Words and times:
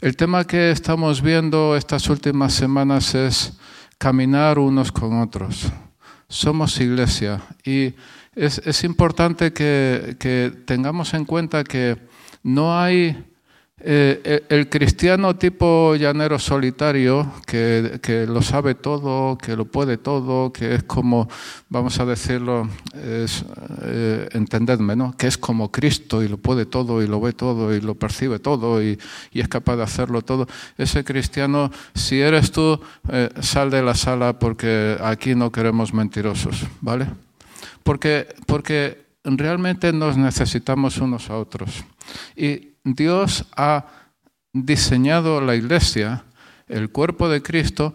El 0.00 0.16
tema 0.16 0.44
que 0.44 0.70
estamos 0.70 1.22
viendo 1.22 1.76
estas 1.76 2.08
últimas 2.08 2.52
semanas 2.52 3.14
es 3.14 3.52
caminar 3.96 4.58
unos 4.58 4.90
con 4.90 5.20
otros. 5.20 5.66
Somos 6.28 6.80
iglesia 6.80 7.40
y 7.64 7.94
es, 8.34 8.84
importante 8.84 9.52
que 9.52 10.52
tengamos 10.66 11.14
en 11.14 11.24
cuenta 11.24 11.62
que 11.62 11.96
no 12.42 12.78
hay 12.78 13.24
eh, 13.86 14.46
el 14.48 14.70
cristiano 14.70 15.36
tipo 15.36 15.94
llanero 15.94 16.38
solitario, 16.38 17.30
que, 17.46 18.24
lo 18.26 18.40
sabe 18.40 18.74
todo, 18.74 19.36
que 19.36 19.54
lo 19.54 19.66
puede 19.66 19.98
todo, 19.98 20.50
que 20.50 20.74
es 20.74 20.84
como, 20.84 21.28
vamos 21.68 22.00
a 22.00 22.06
decirlo, 22.06 22.66
eh, 22.94 24.28
entendedme, 24.32 24.96
¿no? 24.96 25.14
que 25.18 25.26
es 25.26 25.36
como 25.36 25.70
Cristo 25.70 26.22
y 26.22 26.28
lo 26.28 26.38
puede 26.38 26.64
todo 26.64 27.02
y 27.02 27.06
lo 27.06 27.20
ve 27.20 27.34
todo 27.34 27.74
y 27.74 27.82
lo 27.82 27.94
percibe 27.94 28.38
todo 28.38 28.82
y, 28.82 28.98
es 29.32 29.48
capaz 29.48 29.76
de 29.76 29.82
hacerlo 29.82 30.22
todo. 30.22 30.46
Ese 30.78 31.04
cristiano, 31.04 31.70
si 31.94 32.20
eres 32.20 32.52
tú, 32.52 32.80
eh, 33.10 33.28
sal 33.40 33.68
de 33.70 33.82
la 33.82 33.94
sala 33.94 34.38
porque 34.38 34.96
aquí 35.02 35.34
no 35.34 35.52
queremos 35.52 35.92
mentirosos, 35.92 36.64
¿vale? 36.80 37.06
Porque, 37.82 38.34
porque 38.46 39.04
realmente 39.24 39.92
nos 39.92 40.16
necesitamos 40.16 40.96
unos 40.98 41.28
a 41.28 41.36
otros. 41.36 41.84
Y 42.34 42.73
Dios 42.84 43.46
ha 43.56 43.86
diseñado 44.52 45.40
la 45.40 45.56
iglesia, 45.56 46.24
el 46.68 46.90
cuerpo 46.90 47.28
de 47.28 47.42
Cristo, 47.42 47.94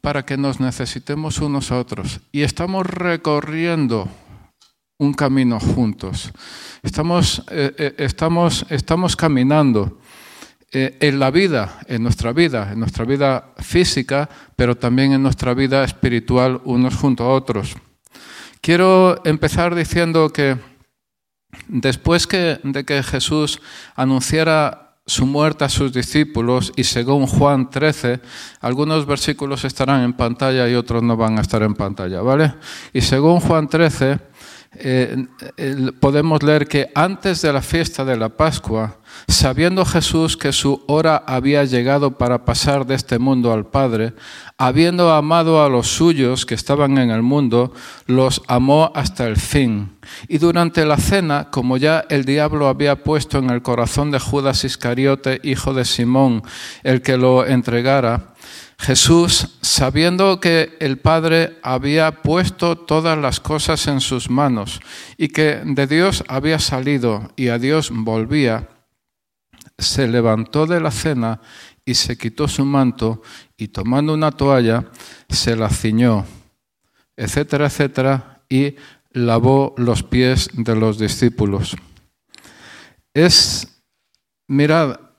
para 0.00 0.24
que 0.24 0.36
nos 0.36 0.60
necesitemos 0.60 1.38
unos 1.40 1.70
a 1.70 1.78
otros. 1.78 2.20
Y 2.32 2.42
estamos 2.42 2.86
recorriendo 2.86 4.08
un 4.98 5.12
camino 5.12 5.58
juntos. 5.58 6.32
Estamos, 6.82 7.42
eh, 7.50 7.74
eh, 7.76 7.94
estamos, 7.98 8.64
estamos 8.70 9.16
caminando 9.16 9.98
eh, 10.72 10.96
en 11.00 11.18
la 11.18 11.30
vida, 11.30 11.80
en 11.86 12.02
nuestra 12.02 12.32
vida, 12.32 12.70
en 12.72 12.78
nuestra 12.78 13.04
vida 13.04 13.52
física, 13.58 14.28
pero 14.56 14.76
también 14.76 15.12
en 15.12 15.22
nuestra 15.22 15.52
vida 15.52 15.82
espiritual 15.84 16.60
unos 16.64 16.94
junto 16.94 17.24
a 17.24 17.34
otros. 17.34 17.76
Quiero 18.60 19.20
empezar 19.24 19.74
diciendo 19.74 20.30
que 20.30 20.56
Después 21.72 22.26
de 22.28 22.84
que 22.84 23.02
Jesús 23.04 23.60
anunciara 23.94 24.96
su 25.06 25.24
muerte 25.24 25.64
a 25.64 25.68
sus 25.68 25.92
discípulos 25.92 26.72
y 26.74 26.82
según 26.82 27.28
Juan 27.28 27.70
13, 27.70 28.20
algunos 28.60 29.06
versículos 29.06 29.64
estarán 29.64 30.02
en 30.02 30.12
pantalla 30.12 30.68
y 30.68 30.74
otros 30.74 31.02
no 31.02 31.16
van 31.16 31.38
a 31.38 31.42
estar 31.42 31.62
en 31.62 31.74
pantalla, 31.74 32.22
¿vale? 32.22 32.54
Y 32.92 33.00
según 33.00 33.38
Juan 33.38 33.68
13, 33.68 34.18
eh, 34.72 35.26
podemos 35.98 36.44
leer 36.44 36.68
que 36.68 36.92
antes 36.94 37.42
de 37.42 37.52
la 37.52 37.60
fiesta 37.60 38.04
de 38.04 38.16
la 38.16 38.28
Pascua, 38.28 38.98
sabiendo 39.26 39.84
Jesús 39.84 40.36
que 40.36 40.52
su 40.52 40.84
hora 40.86 41.24
había 41.26 41.64
llegado 41.64 42.16
para 42.16 42.44
pasar 42.44 42.86
de 42.86 42.94
este 42.94 43.18
mundo 43.18 43.52
al 43.52 43.66
Padre, 43.66 44.12
habiendo 44.58 45.12
amado 45.12 45.64
a 45.64 45.68
los 45.68 45.88
suyos 45.88 46.46
que 46.46 46.54
estaban 46.54 46.98
en 46.98 47.10
el 47.10 47.22
mundo, 47.22 47.72
los 48.06 48.42
amó 48.46 48.92
hasta 48.94 49.26
el 49.26 49.36
fin. 49.36 49.96
Y 50.28 50.38
durante 50.38 50.86
la 50.86 50.98
cena, 50.98 51.48
como 51.50 51.76
ya 51.76 52.04
el 52.08 52.24
diablo 52.24 52.68
había 52.68 53.02
puesto 53.02 53.38
en 53.38 53.50
el 53.50 53.62
corazón 53.62 54.12
de 54.12 54.20
Judas 54.20 54.64
Iscariote, 54.64 55.40
hijo 55.42 55.74
de 55.74 55.84
Simón, 55.84 56.44
el 56.84 57.02
que 57.02 57.16
lo 57.16 57.44
entregara, 57.44 58.34
Jesús, 58.80 59.58
sabiendo 59.60 60.40
que 60.40 60.78
el 60.80 60.98
Padre 60.98 61.58
había 61.62 62.22
puesto 62.22 62.78
todas 62.78 63.18
las 63.18 63.38
cosas 63.38 63.86
en 63.88 64.00
sus 64.00 64.30
manos 64.30 64.80
y 65.18 65.28
que 65.28 65.60
de 65.62 65.86
Dios 65.86 66.24
había 66.28 66.58
salido 66.58 67.30
y 67.36 67.48
a 67.48 67.58
Dios 67.58 67.90
volvía, 67.92 68.70
se 69.76 70.08
levantó 70.08 70.66
de 70.66 70.80
la 70.80 70.90
cena 70.90 71.42
y 71.84 71.92
se 71.92 72.16
quitó 72.16 72.48
su 72.48 72.64
manto 72.64 73.20
y 73.58 73.68
tomando 73.68 74.14
una 74.14 74.32
toalla 74.32 74.86
se 75.28 75.56
la 75.56 75.68
ciñó, 75.68 76.24
etcétera, 77.16 77.66
etcétera, 77.66 78.42
y 78.48 78.76
lavó 79.12 79.74
los 79.76 80.02
pies 80.02 80.48
de 80.54 80.74
los 80.74 80.98
discípulos. 80.98 81.76
Es, 83.12 83.82
mirad, 84.48 85.09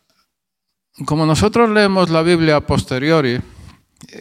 como 1.06 1.26
nosotros 1.26 1.70
leemos 1.70 2.10
la 2.10 2.22
Biblia 2.22 2.58
a 2.58 2.62
posteriori, 2.62 3.40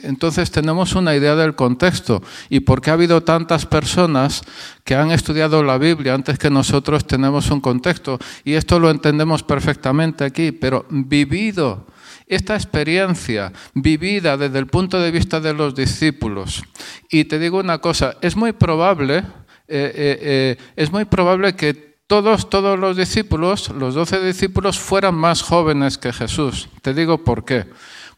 entonces 0.02 0.50
tenemos 0.50 0.94
una 0.94 1.14
idea 1.14 1.34
del 1.34 1.54
contexto 1.54 2.22
y 2.48 2.60
por 2.60 2.80
qué 2.80 2.90
ha 2.90 2.94
habido 2.94 3.22
tantas 3.22 3.66
personas 3.66 4.42
que 4.84 4.94
han 4.94 5.10
estudiado 5.10 5.62
la 5.62 5.78
Biblia 5.78 6.14
antes 6.14 6.38
que 6.38 6.50
nosotros 6.50 7.06
tenemos 7.06 7.50
un 7.50 7.60
contexto 7.60 8.18
y 8.44 8.54
esto 8.54 8.78
lo 8.78 8.90
entendemos 8.90 9.42
perfectamente 9.42 10.24
aquí, 10.24 10.52
pero 10.52 10.86
vivido 10.90 11.86
esta 12.26 12.54
experiencia 12.54 13.52
vivida 13.74 14.36
desde 14.36 14.60
el 14.60 14.68
punto 14.68 15.00
de 15.00 15.10
vista 15.10 15.40
de 15.40 15.52
los 15.52 15.74
discípulos. 15.74 16.62
Y 17.10 17.24
te 17.24 17.40
digo 17.40 17.58
una 17.58 17.78
cosa, 17.78 18.16
es 18.20 18.36
muy 18.36 18.52
probable, 18.52 19.18
eh, 19.18 19.24
eh, 19.66 20.18
eh, 20.22 20.56
es 20.76 20.92
muy 20.92 21.06
probable 21.06 21.56
que 21.56 21.89
todos, 22.10 22.50
todos 22.50 22.76
los 22.76 22.96
discípulos, 22.96 23.68
los 23.68 23.94
doce 23.94 24.18
discípulos, 24.20 24.80
fueran 24.80 25.14
más 25.14 25.42
jóvenes 25.42 25.96
que 25.96 26.12
Jesús. 26.12 26.68
Te 26.82 26.92
digo 26.92 27.22
por 27.22 27.44
qué. 27.44 27.66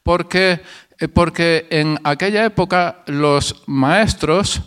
Porque, 0.02 0.62
eh, 0.98 1.08
porque 1.08 1.66
en 1.68 1.98
aquella 2.02 2.46
época 2.46 3.02
los 3.04 3.62
maestros, 3.66 4.62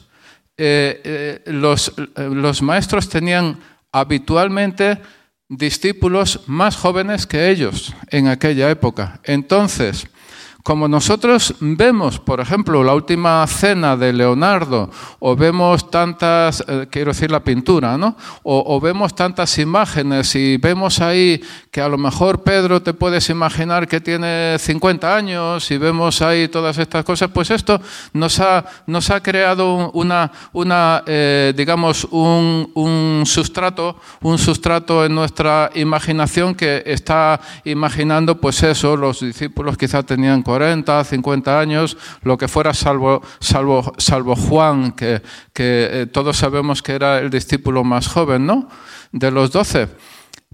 eh, 0.57 1.01
eh, 1.03 1.41
los, 1.47 1.91
los 2.15 2.61
maestros 2.61 3.09
tenían 3.09 3.57
habitualmente 3.91 5.01
discípulos 5.49 6.41
más 6.45 6.75
jóvenes 6.75 7.25
que 7.25 7.49
ellos 7.49 7.95
en 8.11 8.27
aquella 8.27 8.69
época. 8.69 9.21
Entonces, 9.23 10.05
como 10.65 10.87
nosotros 10.87 11.53
vemos, 11.59 12.17
por 12.17 12.39
ejemplo, 12.39 12.83
la 12.83 12.95
última 12.95 13.45
cena 13.45 13.95
de 13.95 14.11
Leonardo, 14.11 14.89
o 15.19 15.35
vemos 15.35 15.91
tantas, 15.91 16.63
eh, 16.67 16.87
quiero 16.89 17.11
decir 17.11 17.29
la 17.29 17.41
pintura, 17.41 17.99
¿no? 17.99 18.17
O, 18.41 18.81
vemos 18.81 19.13
tantas 19.13 19.59
imágenes 19.59 20.33
y 20.33 20.57
vemos 20.57 21.01
ahí 21.01 21.39
que 21.69 21.81
a 21.81 21.87
lo 21.87 21.99
mejor 21.99 22.41
Pedro 22.41 22.81
te 22.81 22.95
puedes 22.95 23.29
imaginar 23.29 23.87
que 23.87 24.01
tiene 24.01 24.57
50 24.57 25.15
años 25.15 25.69
y 25.69 25.77
vemos 25.77 26.23
ahí 26.23 26.47
todas 26.47 26.79
estas 26.79 27.05
cosas, 27.05 27.29
pues 27.31 27.51
esto 27.51 27.79
nos 28.13 28.39
ha, 28.39 28.65
nos 28.87 29.11
ha 29.11 29.21
creado 29.21 29.91
una, 29.91 30.31
una 30.51 31.03
eh, 31.05 31.53
digamos, 31.55 32.05
un, 32.05 32.71
un 32.73 33.23
sustrato, 33.27 33.97
un 34.23 34.39
sustrato 34.39 35.05
en 35.05 35.13
nuestra 35.13 35.69
imaginación 35.75 36.55
que 36.55 36.81
está 36.87 37.39
imaginando, 37.65 38.41
pues 38.41 38.63
eso, 38.63 38.97
los 38.97 39.19
discípulos 39.19 39.77
quizá 39.77 40.01
tenían 40.01 40.41
40, 40.41 40.54
50 41.03 41.59
años, 41.59 41.97
lo 42.23 42.37
que 42.37 42.47
fuera, 42.47 42.73
salvo, 42.73 43.21
salvo, 43.39 43.93
salvo 43.97 44.35
Juan, 44.35 44.91
que, 44.91 45.21
que 45.53 45.89
eh, 45.91 46.05
todos 46.07 46.37
sabemos 46.37 46.81
que 46.81 46.93
era 46.93 47.19
el 47.19 47.29
discípulo 47.29 47.83
más 47.83 48.07
joven, 48.07 48.45
¿no? 48.45 48.69
De 49.11 49.31
los 49.31 49.51
doce. 49.51 49.87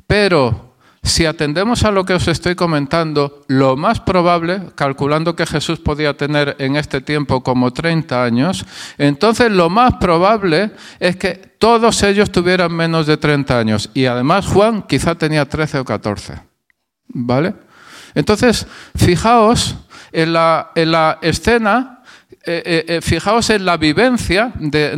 Pero 0.08 0.72
si 1.04 1.26
atendemos 1.26 1.84
a 1.84 1.92
lo 1.92 2.06
que 2.06 2.14
os 2.14 2.28
estoy 2.28 2.54
comentando, 2.54 3.44
lo 3.48 3.76
más 3.76 4.00
probable, 4.00 4.62
calculando 4.76 5.36
que 5.36 5.48
Jesús 5.48 5.80
podía 5.80 6.16
tener 6.16 6.56
en 6.60 6.76
este 6.76 7.02
tiempo 7.02 7.42
como 7.42 7.74
30 7.74 8.24
años, 8.24 8.66
entonces 9.00 9.52
lo 9.52 9.70
más 9.70 9.96
probable 9.96 10.72
es 11.00 11.16
que 11.16 11.34
todos 11.58 12.04
ellos 12.04 12.32
tuvieran 12.32 12.72
menos 12.74 13.08
de 13.08 13.18
30 13.18 13.58
años. 13.58 13.90
Y 13.96 14.06
además 14.06 14.46
Juan 14.46 14.84
quizá 14.84 15.16
tenía 15.16 15.46
13 15.46 15.80
o 15.80 15.86
14. 15.86 16.40
¿Vale? 17.08 17.56
Entonces, 18.14 18.68
fijaos 18.96 19.76
en 20.12 20.34
la, 20.34 20.72
en 20.76 20.92
la 20.92 21.20
escena 21.22 22.02
eh, 22.44 22.64
eh, 22.66 22.86
eh, 22.88 23.02
fijaos 23.02 23.52
en 23.52 23.66
la 23.66 23.78
vivencia 23.78 24.52
de, 24.56 24.94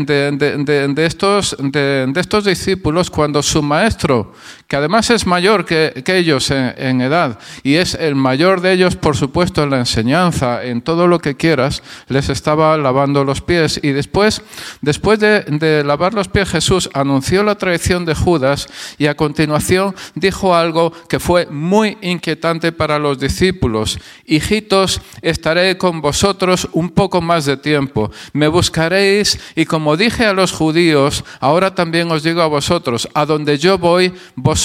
estos, 1.06 1.57
de, 1.59 2.13
estos, 2.16 2.46
discípulos 2.46 3.09
cuando 3.09 3.44
su 3.44 3.62
maestro, 3.62 4.31
que 4.73 4.78
además 4.78 5.11
es 5.11 5.28
mayor 5.28 5.66
que, 5.66 5.94
ellos 6.03 6.50
en, 6.50 7.00
edad 7.01 7.38
y 7.61 7.75
es 7.75 7.94
el 7.94 8.16
mayor 8.16 8.59
de 8.59 8.73
ellos, 8.73 8.95
por 8.95 9.16
supuesto, 9.16 9.61
en 9.61 9.70
la 9.70 9.78
enseñanza, 9.78 10.64
en 10.64 10.81
todo 10.81 11.05
lo 11.05 11.20
que 11.20 11.37
quieras, 11.37 11.84
les 12.08 12.29
estaba 12.29 12.75
lavando 12.75 13.23
los 13.23 13.41
pies. 13.41 13.79
Y 13.84 13.91
después, 13.91 14.41
después 14.81 15.20
de, 15.20 15.84
lavar 15.85 16.16
los 16.16 16.28
pies, 16.28 16.49
Jesús 16.49 16.90
anunció 16.96 17.43
la 17.43 17.53
traición 17.53 18.03
de 18.03 18.16
Judas 18.16 18.67
y 18.97 19.05
a 19.05 19.16
continuación 19.16 19.93
dijo 20.16 20.55
algo 20.55 20.91
que 21.08 21.20
fue 21.20 21.46
muy 21.46 21.96
inquietante 22.02 22.72
para 22.72 22.97
los 22.97 23.20
discípulos. 23.20 23.99
Hijitos, 24.25 25.02
estaré 25.22 25.78
con 25.78 26.02
vosotros 26.02 26.67
un 26.72 26.90
poco 26.90 27.22
más 27.22 27.46
de 27.46 27.58
tiempo. 27.58 28.09
Me 28.34 28.47
buscaréis 28.47 29.40
y 29.55 29.66
como 29.66 29.97
dije 29.97 30.25
a 30.25 30.34
los 30.34 30.52
judíos, 30.52 31.23
ahora 31.40 31.75
también 31.75 32.11
os 32.11 32.23
digo 32.23 32.41
a 32.41 32.47
vosotros, 32.47 33.08
a 33.14 33.28
donde 33.28 33.59
yo 33.59 33.78
voy, 33.78 34.11
vosotros 34.35 34.62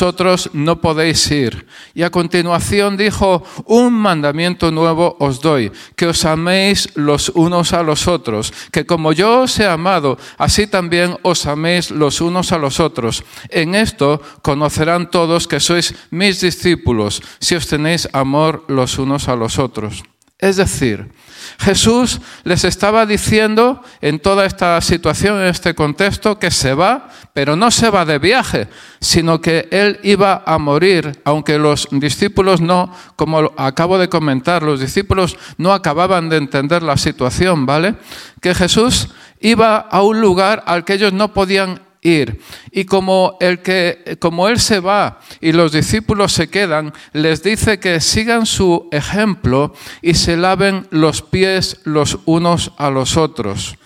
no 0.53 0.81
podéis 0.81 1.31
ir. 1.31 1.67
Y 1.95 2.03
a 2.03 2.11
continuación 2.11 2.97
dijo, 2.97 3.43
un 3.67 3.95
mandamiento 3.95 4.71
nuevo 4.71 5.17
os 5.19 5.41
doy, 5.41 5.73
que 5.97 6.07
os 6.07 6.25
améis 6.25 6.89
los 6.95 7.31
unos 7.31 7.73
a 7.73 7.83
los 7.83 8.07
otros, 8.07 8.53
que 8.71 8.87
como 8.87 9.13
yo 9.13 9.43
os 9.43 9.59
he 9.59 9.67
amado, 9.67 10.19
así 10.39 10.67
también 10.67 11.17
os 11.23 11.47
améis 11.47 11.91
los 11.91 12.21
unos 12.21 12.53
a 12.53 12.59
los 12.59 12.81
otros. 12.81 13.25
En 13.49 13.75
esto 13.75 14.23
conocerán 14.43 15.11
todos 15.11 15.49
que 15.49 15.61
sois 15.61 15.95
mis 16.11 16.41
discípulos, 16.41 17.23
si 17.41 17.55
os 17.55 17.67
tenéis 17.67 18.09
amor 18.13 18.65
los 18.69 18.99
unos 18.99 19.29
a 19.29 19.37
los 19.37 19.59
otros. 19.59 20.05
Es 20.39 20.57
decir, 20.57 21.11
Jesús 21.59 22.21
les 22.45 22.65
estaba 22.65 23.07
diciendo 23.07 23.83
en 24.01 24.19
toda 24.21 24.47
esta 24.47 24.81
situación, 24.81 25.41
en 25.41 25.47
este 25.47 25.75
contexto, 25.75 26.39
que 26.39 26.51
se 26.51 26.75
va, 26.75 27.09
pero 27.33 27.57
no 27.57 27.71
se 27.71 27.91
va 27.91 28.05
de 28.05 28.19
viaje, 28.19 28.69
sino 29.01 29.41
que 29.41 29.69
Él 29.71 30.01
iba 30.03 30.43
a 30.45 30.59
morir, 30.59 31.21
aunque 31.25 31.59
los 31.59 31.89
discípulos 31.91 32.61
no, 32.61 32.93
como 33.17 33.53
acabo 33.57 33.99
de 33.99 34.09
comentar, 34.09 34.63
los 34.63 34.81
discípulos 34.81 35.37
no 35.57 35.73
acababan 35.73 36.29
de 36.29 36.37
entender 36.37 36.83
la 36.83 36.97
situación, 36.97 37.67
¿vale? 37.67 37.95
Que 38.41 38.55
Jesús 38.55 39.09
iba 39.41 39.77
a 39.77 40.03
un 40.03 40.21
lugar 40.21 40.63
al 40.67 40.85
que 40.85 40.95
ellos 40.95 41.13
no 41.13 41.33
podían 41.33 41.88
ir. 42.03 42.41
Y 42.71 42.85
como, 42.85 43.37
el 43.41 43.61
que, 43.61 44.17
como 44.21 44.49
Él 44.49 44.59
se 44.59 44.81
va 44.81 45.21
y 45.41 45.53
los 45.53 45.73
discípulos 45.73 46.33
se 46.33 46.49
quedan, 46.49 46.93
les 47.13 47.43
dice 47.43 47.81
que 47.81 48.01
sigan 48.01 48.47
su 48.47 48.89
ejemplo 48.93 49.75
y 50.03 50.15
se 50.15 50.37
laven 50.37 50.87
los 50.91 51.23
pies 51.23 51.81
los 51.85 52.19
unos 52.25 52.73
a 52.77 52.91
los 52.91 53.17
otros. 53.17 53.77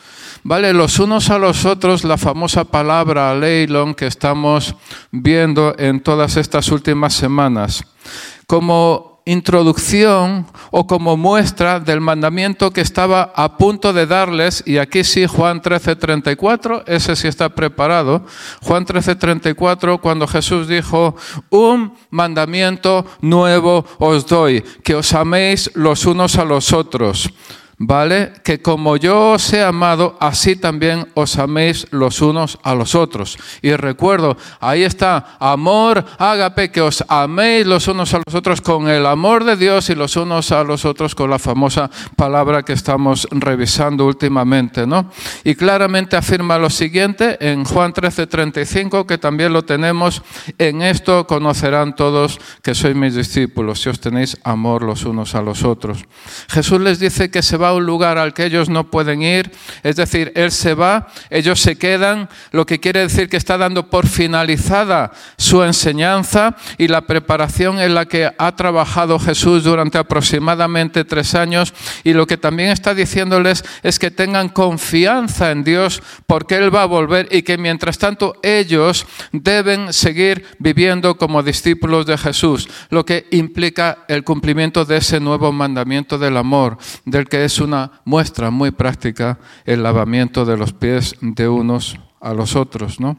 Vale, 0.44 0.72
los 0.72 0.98
unos 0.98 1.30
a 1.30 1.38
los 1.38 1.64
otros, 1.64 2.02
la 2.02 2.18
famosa 2.18 2.64
palabra 2.64 3.32
leilon 3.34 3.94
que 3.94 4.08
estamos 4.08 4.74
viendo 5.12 5.74
en 5.78 6.00
todas 6.00 6.36
estas 6.36 6.68
últimas 6.72 7.14
semanas. 7.14 7.84
Como 8.48 9.11
introducción 9.24 10.46
o 10.70 10.86
como 10.86 11.16
muestra 11.16 11.80
del 11.80 12.00
mandamiento 12.00 12.72
que 12.72 12.80
estaba 12.80 13.32
a 13.34 13.56
punto 13.56 13.92
de 13.92 14.06
darles, 14.06 14.62
y 14.66 14.78
aquí 14.78 15.04
sí 15.04 15.26
Juan 15.26 15.62
13:34, 15.62 16.84
ese 16.86 17.16
sí 17.16 17.28
está 17.28 17.48
preparado, 17.50 18.24
Juan 18.62 18.84
13:34 18.84 20.00
cuando 20.00 20.26
Jesús 20.26 20.68
dijo, 20.68 21.14
un 21.50 21.94
mandamiento 22.10 23.06
nuevo 23.20 23.84
os 23.98 24.26
doy, 24.26 24.62
que 24.82 24.94
os 24.94 25.12
améis 25.14 25.70
los 25.74 26.06
unos 26.06 26.36
a 26.36 26.44
los 26.44 26.72
otros. 26.72 27.30
¿Vale? 27.84 28.32
Que 28.44 28.62
como 28.62 28.96
yo 28.96 29.32
os 29.32 29.52
he 29.52 29.62
amado, 29.62 30.16
así 30.20 30.54
también 30.54 31.08
os 31.14 31.36
améis 31.36 31.88
los 31.90 32.22
unos 32.22 32.58
a 32.62 32.76
los 32.76 32.94
otros. 32.94 33.36
Y 33.60 33.74
recuerdo, 33.74 34.36
ahí 34.60 34.84
está, 34.84 35.36
amor, 35.40 36.04
ágape, 36.16 36.70
que 36.70 36.80
os 36.80 37.04
améis 37.08 37.66
los 37.66 37.88
unos 37.88 38.14
a 38.14 38.22
los 38.24 38.36
otros 38.36 38.60
con 38.60 38.88
el 38.88 39.04
amor 39.04 39.42
de 39.42 39.56
Dios 39.56 39.90
y 39.90 39.96
los 39.96 40.14
unos 40.14 40.52
a 40.52 40.62
los 40.62 40.84
otros 40.84 41.16
con 41.16 41.28
la 41.28 41.40
famosa 41.40 41.90
palabra 42.14 42.62
que 42.62 42.72
estamos 42.72 43.26
revisando 43.32 44.06
últimamente, 44.06 44.86
¿no? 44.86 45.10
Y 45.42 45.56
claramente 45.56 46.16
afirma 46.16 46.58
lo 46.58 46.70
siguiente 46.70 47.36
en 47.40 47.64
Juan 47.64 47.92
13, 47.92 48.28
35, 48.28 49.08
que 49.08 49.18
también 49.18 49.52
lo 49.52 49.64
tenemos, 49.64 50.22
en 50.56 50.82
esto 50.82 51.26
conocerán 51.26 51.96
todos 51.96 52.38
que 52.62 52.76
sois 52.76 52.94
mis 52.94 53.16
discípulos, 53.16 53.80
si 53.82 53.88
os 53.88 53.98
tenéis 53.98 54.38
amor 54.44 54.84
los 54.84 55.04
unos 55.04 55.34
a 55.34 55.42
los 55.42 55.64
otros. 55.64 56.04
Jesús 56.48 56.80
les 56.80 57.00
dice 57.00 57.28
que 57.28 57.42
se 57.42 57.56
va 57.56 57.71
un 57.74 57.86
lugar 57.86 58.18
al 58.18 58.34
que 58.34 58.44
ellos 58.44 58.68
no 58.68 58.90
pueden 58.90 59.22
ir, 59.22 59.50
es 59.82 59.96
decir, 59.96 60.32
Él 60.34 60.50
se 60.50 60.74
va, 60.74 61.08
ellos 61.30 61.60
se 61.60 61.76
quedan, 61.76 62.28
lo 62.50 62.66
que 62.66 62.80
quiere 62.80 63.00
decir 63.00 63.28
que 63.28 63.36
está 63.36 63.58
dando 63.58 63.88
por 63.88 64.06
finalizada 64.06 65.12
su 65.36 65.62
enseñanza 65.62 66.56
y 66.78 66.88
la 66.88 67.02
preparación 67.02 67.78
en 67.78 67.94
la 67.94 68.06
que 68.06 68.30
ha 68.36 68.56
trabajado 68.56 69.18
Jesús 69.18 69.64
durante 69.64 69.98
aproximadamente 69.98 71.04
tres 71.04 71.34
años. 71.34 71.74
Y 72.04 72.12
lo 72.12 72.26
que 72.26 72.36
también 72.36 72.70
está 72.70 72.94
diciéndoles 72.94 73.64
es 73.82 73.98
que 73.98 74.10
tengan 74.10 74.48
confianza 74.48 75.50
en 75.50 75.64
Dios 75.64 76.02
porque 76.26 76.56
Él 76.56 76.74
va 76.74 76.82
a 76.82 76.86
volver 76.86 77.28
y 77.30 77.42
que 77.42 77.58
mientras 77.58 77.98
tanto 77.98 78.34
ellos 78.42 79.06
deben 79.32 79.92
seguir 79.92 80.46
viviendo 80.58 81.16
como 81.16 81.42
discípulos 81.42 82.06
de 82.06 82.18
Jesús, 82.18 82.68
lo 82.90 83.04
que 83.04 83.26
implica 83.30 84.04
el 84.08 84.24
cumplimiento 84.24 84.84
de 84.84 84.98
ese 84.98 85.20
nuevo 85.20 85.52
mandamiento 85.52 86.18
del 86.18 86.36
amor, 86.36 86.78
del 87.04 87.28
que 87.28 87.44
es 87.44 87.60
una 87.62 88.02
muestra 88.04 88.50
muy 88.50 88.70
práctica 88.70 89.38
el 89.64 89.82
lavamiento 89.82 90.44
de 90.44 90.56
los 90.56 90.72
pies 90.72 91.16
de 91.20 91.48
unos 91.48 91.98
a 92.20 92.34
los 92.34 92.56
otros, 92.56 93.00
¿no? 93.00 93.16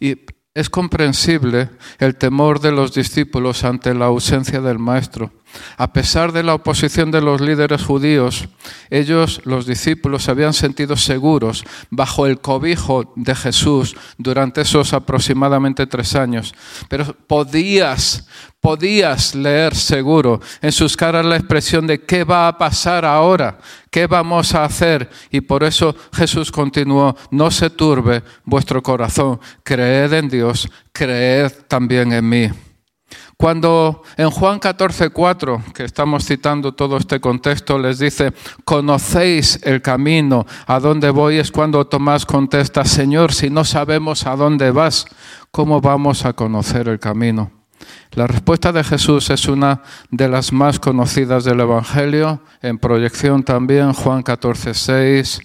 Y 0.00 0.18
es 0.54 0.70
comprensible 0.70 1.70
el 1.98 2.16
temor 2.16 2.60
de 2.60 2.70
los 2.70 2.94
discípulos 2.94 3.64
ante 3.64 3.92
la 3.92 4.06
ausencia 4.06 4.60
del 4.60 4.78
maestro. 4.78 5.32
A 5.76 5.92
pesar 5.92 6.32
de 6.32 6.42
la 6.42 6.54
oposición 6.54 7.10
de 7.10 7.20
los 7.20 7.40
líderes 7.40 7.84
judíos, 7.84 8.48
ellos, 8.90 9.40
los 9.44 9.66
discípulos, 9.66 10.24
se 10.24 10.30
habían 10.30 10.52
sentido 10.52 10.96
seguros 10.96 11.64
bajo 11.90 12.26
el 12.26 12.40
cobijo 12.40 13.12
de 13.16 13.34
Jesús 13.34 13.96
durante 14.18 14.62
esos 14.62 14.92
aproximadamente 14.92 15.86
tres 15.86 16.14
años. 16.14 16.54
Pero 16.88 17.14
podías, 17.26 18.26
podías 18.60 19.34
leer 19.34 19.74
seguro 19.74 20.40
en 20.62 20.72
sus 20.72 20.96
caras 20.96 21.24
la 21.24 21.36
expresión 21.36 21.86
de 21.86 22.00
qué 22.00 22.24
va 22.24 22.48
a 22.48 22.58
pasar 22.58 23.04
ahora, 23.04 23.58
qué 23.90 24.06
vamos 24.06 24.54
a 24.54 24.64
hacer. 24.64 25.10
Y 25.30 25.40
por 25.40 25.64
eso 25.64 25.94
Jesús 26.12 26.50
continuó, 26.50 27.16
no 27.30 27.50
se 27.50 27.70
turbe 27.70 28.22
vuestro 28.44 28.82
corazón, 28.82 29.40
creed 29.62 30.12
en 30.12 30.28
Dios, 30.28 30.68
creed 30.92 31.52
también 31.68 32.12
en 32.12 32.28
mí. 32.28 32.50
Cuando 33.44 34.02
en 34.16 34.30
Juan 34.30 34.58
14, 34.58 35.10
4, 35.10 35.64
que 35.74 35.84
estamos 35.84 36.24
citando 36.24 36.72
todo 36.72 36.96
este 36.96 37.20
contexto, 37.20 37.78
les 37.78 37.98
dice, 37.98 38.32
conocéis 38.64 39.60
el 39.64 39.82
camino, 39.82 40.46
a 40.66 40.80
dónde 40.80 41.10
voy, 41.10 41.36
es 41.36 41.52
cuando 41.52 41.86
Tomás 41.86 42.24
contesta, 42.24 42.86
Señor, 42.86 43.34
si 43.34 43.50
no 43.50 43.66
sabemos 43.66 44.24
a 44.26 44.34
dónde 44.34 44.70
vas, 44.70 45.04
¿cómo 45.50 45.82
vamos 45.82 46.24
a 46.24 46.32
conocer 46.32 46.88
el 46.88 46.98
camino? 46.98 47.50
La 48.12 48.26
respuesta 48.26 48.72
de 48.72 48.82
Jesús 48.82 49.28
es 49.28 49.46
una 49.46 49.82
de 50.10 50.26
las 50.26 50.50
más 50.50 50.80
conocidas 50.80 51.44
del 51.44 51.60
Evangelio, 51.60 52.40
en 52.62 52.78
proyección 52.78 53.42
también 53.42 53.92
Juan 53.92 54.22
14, 54.22 54.72
6, 54.72 55.40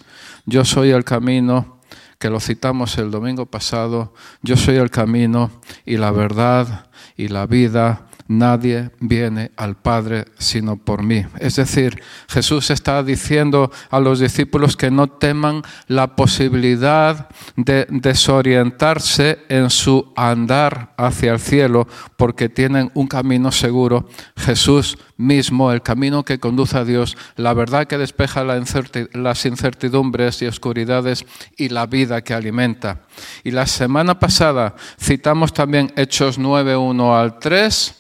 yo 0.46 0.64
soy 0.64 0.92
el 0.92 1.04
camino, 1.04 1.79
que 2.20 2.30
lo 2.30 2.42
citamos 2.42 2.98
el 2.98 3.12
domingo 3.12 3.46
pasado, 3.46 4.14
yo 4.42 4.58
soy 4.58 4.76
el 4.76 4.92
camino 4.92 5.52
y 5.86 5.96
la 5.96 6.12
verdad 6.12 6.88
y 7.16 7.30
la 7.30 7.48
vida, 7.48 8.09
nadie 8.30 8.92
viene 9.00 9.52
al 9.58 9.76
Padre 9.76 10.26
sino 10.38 10.78
por 10.78 11.04
mí. 11.04 11.26
Es 11.40 11.58
decir, 11.58 12.02
Jesús 12.30 12.70
está 12.70 13.04
diciendo 13.04 13.72
a 13.90 14.00
los 14.00 14.20
discípulos 14.20 14.78
que 14.78 14.92
no 14.92 15.08
teman 15.08 15.64
la 15.88 16.16
posibilidad 16.16 17.28
de 17.58 17.88
desorientarse 17.90 19.40
en 19.50 19.70
su 19.70 20.14
andar 20.16 20.94
hacia 20.96 21.34
el 21.34 21.40
cielo 21.40 21.88
porque 22.16 22.50
tienen 22.50 22.92
un 22.94 23.08
camino 23.08 23.52
seguro. 23.52 24.08
Jesús 24.38 24.98
mismo, 25.18 25.72
el 25.72 25.82
camino 25.82 26.24
que 26.24 26.40
conduce 26.40 26.78
a 26.78 26.86
Dios, 26.86 27.18
la 27.36 27.54
verdad 27.54 27.88
que 27.88 27.98
despeja 27.98 28.44
las 28.44 29.46
incertidumbres 29.46 30.42
y 30.44 30.46
oscuridades 30.46 31.26
y 31.58 31.70
la 31.70 31.88
vida 31.88 32.22
que 32.24 32.36
alimenta. 32.36 33.02
Y 33.44 33.52
la 33.52 33.66
semana 33.66 34.20
pasada 34.20 34.76
citamos 35.02 35.52
también 35.52 35.92
Hechos 35.96 36.38
9, 36.38 36.78
1 36.78 37.18
al 37.18 37.40
3 37.40 37.96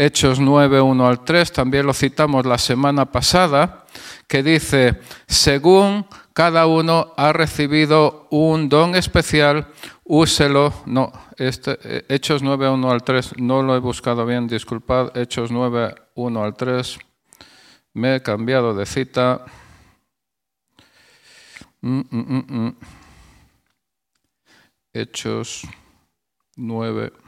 Hechos 0.00 0.38
9, 0.38 0.80
1 0.80 1.06
al 1.08 1.24
3, 1.24 1.52
también 1.52 1.84
lo 1.84 1.92
citamos 1.92 2.46
la 2.46 2.56
semana 2.56 3.06
pasada, 3.06 3.84
que 4.28 4.44
dice, 4.44 5.00
según 5.26 6.06
cada 6.32 6.68
uno 6.68 7.14
ha 7.16 7.32
recibido 7.32 8.28
un 8.30 8.68
don 8.68 8.94
especial, 8.94 9.66
úselo. 10.04 10.72
No, 10.86 11.12
este, 11.36 11.78
eh, 11.82 12.04
Hechos 12.08 12.44
9, 12.44 12.70
1 12.70 12.90
al 12.92 13.02
3, 13.02 13.38
no 13.38 13.60
lo 13.62 13.74
he 13.74 13.80
buscado 13.80 14.24
bien, 14.24 14.46
disculpad, 14.46 15.16
Hechos 15.16 15.50
9, 15.50 15.96
1 16.14 16.44
al 16.44 16.54
3, 16.54 16.98
me 17.94 18.14
he 18.14 18.22
cambiado 18.22 18.74
de 18.74 18.86
cita. 18.86 19.44
Mm, 21.80 22.02
mm, 22.08 22.44
mm, 22.48 22.76
Hechos 24.92 25.66
9. 26.54 27.27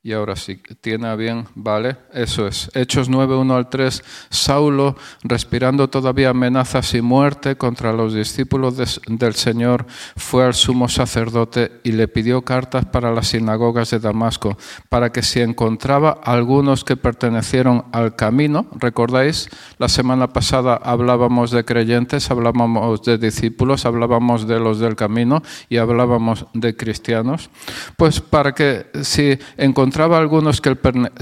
Y 0.00 0.12
ahora 0.12 0.36
sí, 0.36 0.62
tiene 0.80 1.08
a 1.08 1.16
bien, 1.16 1.46
¿vale? 1.56 1.96
Eso 2.14 2.46
es. 2.46 2.70
Hechos 2.72 3.08
9, 3.08 3.34
1 3.34 3.56
al 3.56 3.68
3. 3.68 4.04
Saulo, 4.30 4.96
respirando 5.24 5.90
todavía 5.90 6.30
amenazas 6.30 6.94
y 6.94 7.02
muerte 7.02 7.56
contra 7.56 7.92
los 7.92 8.14
discípulos 8.14 8.76
del 8.76 9.34
Señor, 9.34 9.86
fue 10.16 10.44
al 10.44 10.54
sumo 10.54 10.88
sacerdote 10.88 11.80
y 11.82 11.92
le 11.92 12.06
pidió 12.06 12.42
cartas 12.42 12.84
para 12.86 13.10
las 13.12 13.26
sinagogas 13.26 13.90
de 13.90 13.98
Damasco, 13.98 14.56
para 14.88 15.10
que 15.10 15.22
si 15.22 15.40
encontraba 15.40 16.20
algunos 16.22 16.84
que 16.84 16.96
pertenecieron 16.96 17.86
al 17.90 18.14
camino, 18.14 18.68
¿recordáis? 18.76 19.50
La 19.78 19.88
semana 19.88 20.28
pasada 20.28 20.76
hablábamos 20.76 21.50
de 21.50 21.64
creyentes, 21.64 22.30
hablábamos 22.30 23.02
de 23.02 23.18
discípulos, 23.18 23.84
hablábamos 23.84 24.46
de 24.46 24.60
los 24.60 24.78
del 24.78 24.94
camino 24.94 25.42
y 25.68 25.78
hablábamos 25.78 26.46
de 26.54 26.76
cristianos. 26.76 27.50
Pues 27.96 28.20
para 28.20 28.54
que 28.54 28.86
si 29.02 29.36
encontraba 29.56 29.87
encontraba 29.88 30.18
algunos 30.18 30.60
que, 30.60 30.76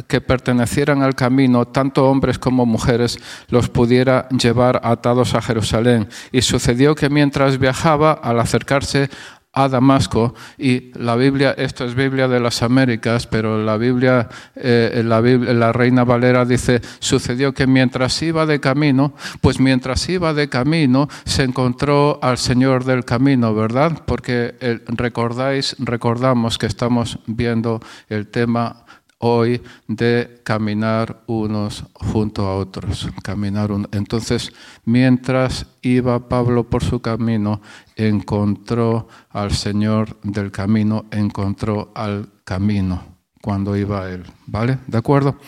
que 0.08 0.20
pertenecieran 0.20 1.00
al 1.00 1.14
camino, 1.14 1.66
tanto 1.66 2.10
hombres 2.10 2.36
como 2.36 2.66
mujeres, 2.66 3.16
los 3.48 3.68
pudiera 3.68 4.28
llevar 4.30 4.80
atados 4.82 5.34
a 5.34 5.40
Jerusalén. 5.40 6.08
Y 6.32 6.42
sucedió 6.42 6.96
que 6.96 7.08
mientras 7.08 7.58
viajaba, 7.60 8.12
al 8.12 8.40
acercarse 8.40 9.08
a 9.56 9.68
Damasco 9.68 10.34
y 10.58 10.92
la 10.98 11.16
Biblia, 11.16 11.54
esto 11.56 11.86
es 11.86 11.94
Biblia 11.94 12.28
de 12.28 12.38
las 12.40 12.62
Américas, 12.62 13.26
pero 13.26 13.64
la 13.64 13.78
Biblia, 13.78 14.28
eh, 14.54 15.02
la, 15.02 15.22
la 15.22 15.72
Reina 15.72 16.04
Valera 16.04 16.44
dice, 16.44 16.82
sucedió 16.98 17.54
que 17.54 17.66
mientras 17.66 18.20
iba 18.22 18.44
de 18.44 18.60
camino, 18.60 19.14
pues 19.40 19.58
mientras 19.58 20.06
iba 20.10 20.34
de 20.34 20.50
camino 20.50 21.08
se 21.24 21.42
encontró 21.44 22.18
al 22.22 22.36
Señor 22.36 22.84
del 22.84 23.06
camino, 23.06 23.54
¿verdad? 23.54 24.02
Porque 24.06 24.54
recordáis, 24.88 25.74
recordamos 25.78 26.58
que 26.58 26.66
estamos 26.66 27.18
viendo 27.26 27.80
el 28.10 28.28
tema 28.28 28.84
hoy 29.18 29.62
de 29.88 30.40
caminar 30.44 31.22
unos 31.26 31.84
junto 31.94 32.46
a 32.46 32.56
otros. 32.56 33.08
Caminar 33.22 33.70
Entonces, 33.92 34.52
mientras 34.84 35.66
iba 35.82 36.28
Pablo 36.28 36.64
por 36.64 36.84
su 36.84 37.00
camino, 37.00 37.60
encontró 37.96 39.08
al 39.30 39.52
Señor 39.52 40.18
del 40.22 40.50
camino, 40.50 41.06
encontró 41.10 41.92
al 41.94 42.28
camino 42.44 43.02
cuando 43.40 43.76
iba 43.76 44.10
él. 44.10 44.24
¿Vale? 44.46 44.78
¿De 44.86 44.98
acuerdo? 44.98 45.38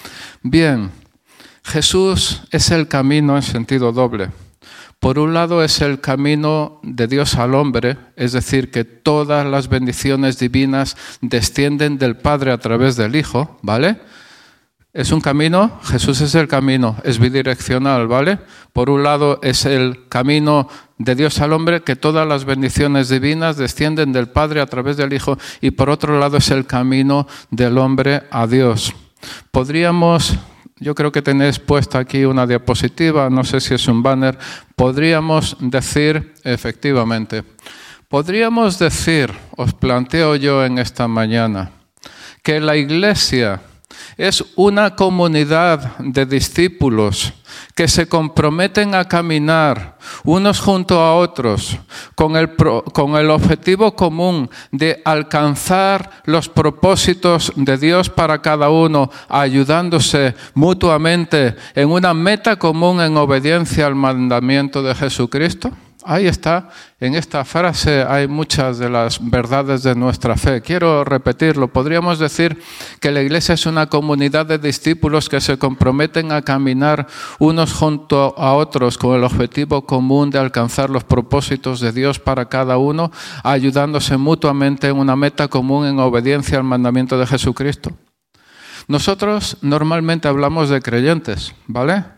Bien, 0.43 0.91
Jesús 1.65 2.43
es 2.51 2.71
el 2.71 2.89
camino 2.89 3.37
en 3.37 3.43
sentido 3.43 3.93
doble. 3.93 4.31
Por 5.01 5.21
un 5.21 5.33
lado 5.33 5.63
es 5.63 5.81
el 5.81 6.01
camino 6.01 6.81
de 6.83 7.07
Dios 7.07 7.37
al 7.37 7.55
hombre, 7.55 7.97
es 8.17 8.33
decir, 8.33 8.73
que 8.73 8.85
todas 8.85 9.47
las 9.47 9.69
bendiciones 9.69 10.39
divinas 10.39 10.97
descienden 11.21 11.99
del 11.99 12.17
Padre 12.17 12.51
a 12.51 12.59
través 12.59 12.97
del 12.97 13.15
Hijo, 13.15 13.59
¿vale? 13.63 14.01
Es 14.93 15.13
un 15.13 15.21
camino, 15.21 15.79
Jesús 15.85 16.21
es 16.23 16.35
el 16.35 16.49
camino, 16.49 16.97
es 17.05 17.21
bidireccional, 17.21 18.09
¿vale? 18.09 18.41
Por 18.73 18.91
un 18.91 19.05
lado 19.05 19.39
es 19.43 19.67
el 19.67 20.09
camino 20.09 20.69
de 20.97 21.15
Dios 21.15 21.41
al 21.41 21.53
hombre, 21.53 21.83
que 21.83 21.95
todas 21.95 22.27
las 22.27 22.45
bendiciones 22.45 23.09
divinas 23.09 23.57
descienden 23.57 24.13
del 24.13 24.29
Padre 24.29 24.61
a 24.61 24.67
través 24.67 24.97
del 24.97 25.13
Hijo, 25.13 25.39
y 25.61 25.71
por 25.71 25.91
otro 25.91 26.19
lado 26.19 26.39
es 26.39 26.51
el 26.51 26.67
camino 26.67 27.29
del 27.53 27.79
hombre 27.79 28.25
a 28.33 28.49
Dios. 28.49 28.93
Podríamos 29.53 30.35
yo 30.81 30.95
creo 30.95 31.13
que 31.13 31.23
tenéis 31.23 31.59
puesta 31.59 31.99
aquí 31.99 32.25
una 32.25 32.47
diapositiva, 32.47 33.31
no 33.31 33.45
sé 33.45 33.61
si 33.61 33.75
es 33.75 33.89
un 33.89 34.03
banner. 34.03 34.39
Podríamos 34.77 35.57
decir, 35.61 36.35
efectivamente, 36.45 37.45
podríamos 38.09 38.79
decir, 38.79 39.33
os 39.57 39.75
planteo 39.75 40.37
yo 40.37 40.65
en 40.65 40.79
esta 40.79 41.09
mañana, 41.09 41.71
que 42.43 42.61
la 42.61 42.77
iglesia 42.77 43.61
es 44.17 44.45
una 44.57 44.95
comunidad 44.95 45.97
de 45.99 46.27
discípulos 46.27 47.33
que 47.75 47.89
se 47.89 48.09
comprometen 48.09 48.95
a 48.95 49.07
caminar 49.07 49.97
unos 50.25 50.61
junto 50.61 51.01
a 51.01 51.15
otros 51.15 51.79
con 52.15 52.37
el, 52.37 52.55
con 52.57 53.17
el, 53.17 53.31
objetivo 53.31 53.95
común 53.95 54.51
de 54.73 55.01
alcanzar 55.05 56.11
los 56.25 56.49
propósitos 56.49 57.53
de 57.57 57.79
Dios 57.79 58.11
para 58.11 58.43
cada 58.43 58.71
uno, 58.71 59.11
ayudándose 59.29 60.35
mutuamente 60.55 61.57
en 61.75 61.91
una 61.91 62.15
meta 62.15 62.57
común 62.57 63.01
en 63.01 63.17
obediencia 63.17 63.87
al 63.87 63.95
mandamiento 63.95 64.83
de 64.83 64.95
Jesucristo? 64.95 65.71
Ahí 66.05 66.29
está, 66.29 66.69
en 67.01 67.17
esta 67.17 67.45
frase 67.45 68.05
hay 68.05 68.29
muchas 68.29 68.79
de 68.79 68.89
las 68.89 69.19
verdades 69.21 69.83
de 69.83 69.97
nuestra 69.97 70.37
fe. 70.37 70.63
Quiero 70.63 71.03
repetirlo, 71.03 71.73
podríamos 71.73 72.21
decir 72.21 72.63
que 73.01 73.11
la 73.11 73.21
iglesia 73.21 73.55
es 73.55 73.67
una 73.67 73.89
comunidad 73.89 74.47
de 74.47 74.59
discípulos 74.59 75.29
que 75.29 75.41
se 75.41 75.59
comprometen 75.59 76.31
a 76.31 76.43
caminar 76.43 77.09
unos 77.41 77.73
junto 77.73 78.35
a 78.39 78.55
otros 78.55 78.97
con 78.97 79.17
el 79.17 79.25
objetivo 79.25 79.87
común 79.87 80.31
de 80.31 80.39
alcanzar 80.39 80.89
los 80.89 81.03
propósitos 81.03 81.81
de 81.81 81.91
Dios 81.91 82.21
para 82.21 82.49
cada 82.49 82.79
uno, 82.79 83.11
ayudándose 83.43 84.17
mutuamente 84.17 84.87
en 84.87 84.99
una 84.99 85.17
meta 85.17 85.49
común 85.49 85.85
en 85.85 85.99
obediencia 85.99 86.59
al 86.59 86.65
mandamiento 86.65 87.19
de 87.19 87.27
Jesucristo. 87.27 87.91
Nosotros 88.87 89.59
normalmente 89.63 90.29
hablamos 90.29 90.69
de 90.69 90.81
creyentes, 90.81 91.55
¿vale? 91.67 92.18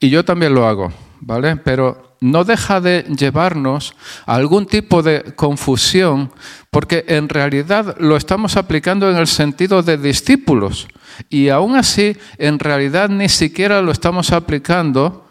Y 0.00 0.10
yo 0.10 0.24
también 0.24 0.54
lo 0.54 0.66
hago, 0.66 0.92
¿vale? 1.20 1.56
Pero 1.56 2.16
no 2.20 2.44
deja 2.44 2.80
de 2.80 3.04
llevarnos 3.16 3.94
a 4.26 4.34
algún 4.34 4.66
tipo 4.66 5.02
de 5.02 5.34
confusión, 5.34 6.32
porque 6.70 7.04
en 7.08 7.28
realidad 7.28 7.96
lo 7.98 8.16
estamos 8.16 8.56
aplicando 8.56 9.10
en 9.10 9.16
el 9.16 9.26
sentido 9.26 9.82
de 9.82 9.98
discípulos, 9.98 10.88
y 11.28 11.48
aún 11.48 11.76
así, 11.76 12.16
en 12.38 12.58
realidad 12.58 13.08
ni 13.08 13.28
siquiera 13.28 13.82
lo 13.82 13.90
estamos 13.90 14.32
aplicando 14.32 15.28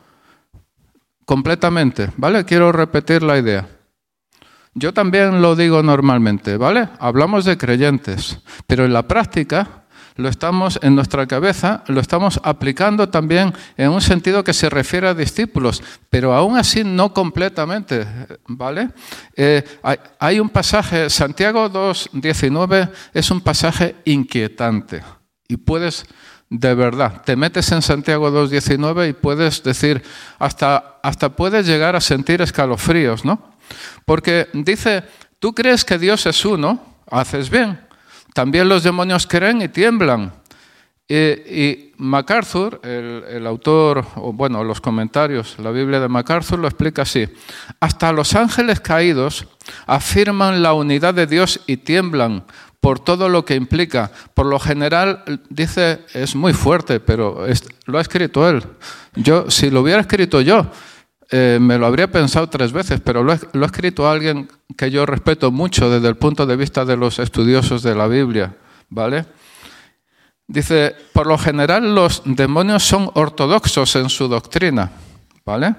completamente, 1.26 2.10
¿vale? 2.18 2.46
Quiero 2.46 2.72
repetir 2.72 3.24
la 3.24 3.38
idea. 3.38 3.68
Yo 4.74 4.94
también 4.94 5.42
lo 5.42 5.56
digo 5.56 5.82
normalmente, 5.82 6.56
¿vale? 6.56 6.90
Hablamos 7.00 7.46
de 7.46 7.58
creyentes, 7.58 8.40
pero 8.68 8.86
en 8.86 8.94
la 8.94 9.08
práctica 9.08 9.87
lo 10.18 10.30
estamos 10.30 10.80
en 10.82 10.96
nuestra 10.96 11.26
cabeza, 11.28 11.84
lo 11.88 12.02
estamos 12.02 12.40
aplicando 12.44 13.08
también 13.10 13.54
en 13.78 13.90
un 13.90 14.02
sentido 14.02 14.44
que 14.44 14.54
se 14.54 14.70
refiere 14.70 15.08
a 15.08 15.14
discípulos, 15.14 15.82
pero 16.10 16.34
aún 16.34 16.58
así 16.58 16.84
no 16.84 17.14
completamente, 17.14 18.06
¿vale? 18.48 18.90
Eh, 19.36 19.64
hay, 20.20 20.40
un 20.40 20.50
pasaje, 20.50 21.10
Santiago 21.10 21.70
2.19 21.70 22.90
es 23.14 23.32
un 23.32 23.42
pasaje 23.42 23.96
inquietante 24.06 25.04
y 25.48 25.58
puedes, 25.58 26.06
de 26.50 26.74
verdad, 26.74 27.22
te 27.24 27.36
metes 27.36 27.72
en 27.72 27.82
Santiago 27.82 28.32
2.19 28.32 29.10
y 29.10 29.14
puedes 29.14 29.64
decir, 29.64 30.02
hasta, 30.40 31.00
hasta 31.04 31.30
puedes 31.30 31.68
llegar 31.68 31.96
a 31.96 32.02
sentir 32.02 32.42
escalofríos, 32.42 33.24
¿no? 33.24 33.56
Porque 34.06 34.48
dice, 34.54 35.04
tú 35.40 35.54
crees 35.54 35.86
que 35.86 36.00
Dios 36.00 36.26
es 36.26 36.44
uno, 36.44 36.82
haces 37.10 37.50
bien 37.50 37.87
también 38.38 38.70
los 38.70 38.84
demonios 38.84 39.26
creen 39.26 39.64
y 39.64 39.68
tiemblan. 39.68 40.32
Y, 41.10 41.94
MacArthur, 41.98 42.80
el, 42.84 43.48
autor, 43.48 44.06
bueno, 44.16 44.64
los 44.64 44.80
comentarios, 44.80 45.56
la 45.58 45.72
Biblia 45.72 46.00
de 46.00 46.08
MacArthur 46.08 46.60
lo 46.60 46.68
explica 46.68 47.02
así. 47.02 47.28
Hasta 47.80 48.12
los 48.12 48.36
ángeles 48.36 48.80
caídos 48.80 49.48
afirman 49.88 50.62
la 50.62 50.74
unidad 50.74 51.16
de 51.16 51.26
Dios 51.26 51.62
y 51.66 51.78
tiemblan 51.78 52.44
por 52.80 53.00
todo 53.00 53.28
lo 53.28 53.44
que 53.44 53.56
implica. 53.56 54.12
Por 54.36 54.46
lo 54.46 54.60
general, 54.60 55.24
dice, 55.50 56.02
es 56.14 56.36
muy 56.36 56.54
fuerte, 56.54 57.00
pero 57.00 57.44
lo 57.88 57.98
ha 57.98 58.02
escrito 58.02 58.48
él. 58.48 58.62
Yo, 59.16 59.50
si 59.50 59.72
lo 59.72 59.82
hubiera 59.82 60.02
escrito 60.02 60.42
yo, 60.42 60.70
eh, 61.30 61.58
me 61.60 61.78
lo 61.78 61.86
habría 61.86 62.10
pensado 62.10 62.48
tres 62.48 62.72
veces, 62.72 63.02
pero 63.02 63.24
lo, 63.24 63.34
ha 63.34 63.66
escrito 63.66 64.10
alguien 64.10 64.48
que 64.78 64.90
yo 64.90 65.06
respeto 65.06 65.52
mucho 65.52 65.90
desde 65.90 66.08
el 66.08 66.16
punto 66.16 66.46
de 66.46 66.56
vista 66.56 66.86
de 66.86 66.96
los 66.96 67.20
estudiosos 67.20 67.84
de 67.84 67.96
la 67.96 68.08
Biblia, 68.08 68.56
¿vale? 68.90 69.26
Dice, 70.48 70.96
por 71.12 71.28
lo 71.28 71.38
general 71.38 71.94
los 71.94 72.22
demonios 72.24 72.84
son 72.84 73.12
ortodoxos 73.14 73.98
en 73.98 74.10
su 74.10 74.30
doctrina, 74.30 74.92
¿vale? 75.46 75.76